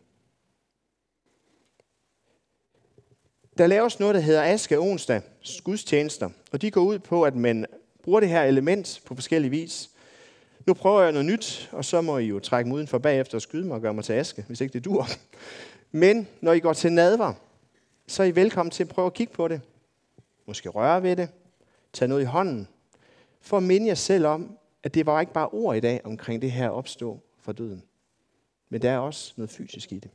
Der 3.57 3.67
laves 3.67 3.99
noget, 3.99 4.15
der 4.15 4.21
hedder 4.21 4.43
Aske 4.43 4.79
onsdag, 4.79 5.21
gudstjenester, 5.63 6.29
og 6.51 6.61
de 6.61 6.71
går 6.71 6.81
ud 6.81 6.99
på, 6.99 7.23
at 7.23 7.35
man 7.35 7.65
bruger 8.03 8.19
det 8.19 8.29
her 8.29 8.43
element 8.43 9.01
på 9.05 9.15
forskellige 9.15 9.51
vis. 9.51 9.89
Nu 10.65 10.73
prøver 10.73 11.01
jeg 11.01 11.11
noget 11.11 11.25
nyt, 11.25 11.69
og 11.71 11.85
så 11.85 12.01
må 12.01 12.17
I 12.17 12.25
jo 12.25 12.39
trække 12.39 12.67
mig 12.67 12.75
udenfor 12.75 12.97
bagefter 12.97 13.37
og 13.37 13.41
skyde 13.41 13.67
mig 13.67 13.75
og 13.75 13.81
gøre 13.81 13.93
mig 13.93 14.03
til 14.03 14.13
aske, 14.13 14.43
hvis 14.47 14.61
ikke 14.61 14.73
det 14.73 14.85
dur. 14.85 15.07
Men 15.91 16.27
når 16.41 16.53
I 16.53 16.59
går 16.59 16.73
til 16.73 16.91
nadver, 16.91 17.33
så 18.07 18.23
er 18.23 18.27
I 18.27 18.35
velkommen 18.35 18.71
til 18.71 18.83
at 18.83 18.89
prøve 18.89 19.05
at 19.05 19.13
kigge 19.13 19.33
på 19.33 19.47
det. 19.47 19.61
Måske 20.45 20.69
røre 20.69 21.03
ved 21.03 21.15
det. 21.15 21.29
Tag 21.93 22.07
noget 22.07 22.21
i 22.21 22.25
hånden. 22.25 22.67
For 23.41 23.57
at 23.57 23.63
minde 23.63 23.87
jer 23.87 23.95
selv 23.95 24.25
om, 24.25 24.57
at 24.83 24.93
det 24.93 25.05
var 25.05 25.21
ikke 25.21 25.33
bare 25.33 25.49
ord 25.49 25.77
i 25.77 25.79
dag 25.79 26.01
omkring 26.03 26.41
det 26.41 26.51
her 26.51 26.69
opstå 26.69 27.19
for 27.39 27.51
døden. 27.51 27.83
Men 28.69 28.81
der 28.81 28.91
er 28.91 28.97
også 28.97 29.33
noget 29.37 29.49
fysisk 29.49 29.91
i 29.91 29.99
det. 29.99 30.11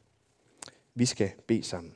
Vi 0.94 1.06
skal 1.06 1.30
bede 1.46 1.62
sammen. 1.62 1.94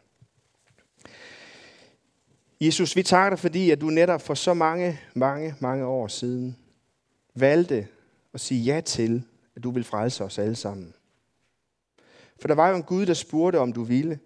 Jesus, 2.60 2.96
vi 2.96 3.02
takker 3.02 3.30
dig, 3.30 3.38
fordi 3.38 3.70
at 3.70 3.80
du 3.80 3.86
netop 3.86 4.22
for 4.22 4.34
så 4.34 4.54
mange, 4.54 5.00
mange, 5.14 5.54
mange 5.60 5.84
år 5.84 6.06
siden 6.06 6.56
valgte 7.34 7.88
at 8.34 8.40
sige 8.40 8.60
ja 8.60 8.80
til, 8.80 9.22
at 9.56 9.62
du 9.62 9.70
vil 9.70 9.84
frelse 9.84 10.24
os 10.24 10.38
alle 10.38 10.56
sammen. 10.56 10.94
For 12.40 12.48
der 12.48 12.54
var 12.54 12.68
jo 12.68 12.76
en 12.76 12.82
Gud, 12.82 13.06
der 13.06 13.14
spurgte, 13.14 13.58
om 13.58 13.72
du 13.72 13.82
ville, 13.82 14.18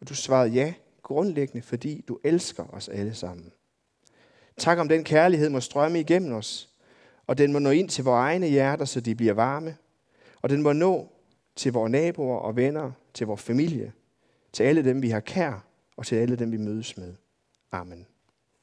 og 0.00 0.08
du 0.08 0.14
svarede 0.14 0.50
ja, 0.50 0.74
grundlæggende, 1.02 1.62
fordi 1.62 2.04
du 2.08 2.18
elsker 2.24 2.74
os 2.74 2.88
alle 2.88 3.14
sammen. 3.14 3.52
Tak 4.56 4.78
om 4.78 4.88
den 4.88 5.04
kærlighed 5.04 5.48
må 5.48 5.60
strømme 5.60 6.00
igennem 6.00 6.32
os, 6.32 6.68
og 7.26 7.38
den 7.38 7.52
må 7.52 7.58
nå 7.58 7.70
ind 7.70 7.88
til 7.88 8.04
vores 8.04 8.20
egne 8.20 8.46
hjerter, 8.46 8.84
så 8.84 9.00
de 9.00 9.14
bliver 9.14 9.32
varme, 9.32 9.76
og 10.42 10.50
den 10.50 10.62
må 10.62 10.72
nå 10.72 11.08
til 11.56 11.72
vores 11.72 11.90
naboer 11.90 12.38
og 12.38 12.56
venner, 12.56 12.92
til 13.14 13.26
vores 13.26 13.42
familie, 13.42 13.92
til 14.52 14.62
alle 14.62 14.84
dem, 14.84 15.02
vi 15.02 15.10
har 15.10 15.20
kær, 15.20 15.64
og 15.96 16.06
til 16.06 16.16
alle 16.16 16.36
dem, 16.36 16.52
vi 16.52 16.56
mødes 16.56 16.96
med. 16.96 17.14
Amen. 17.72 18.09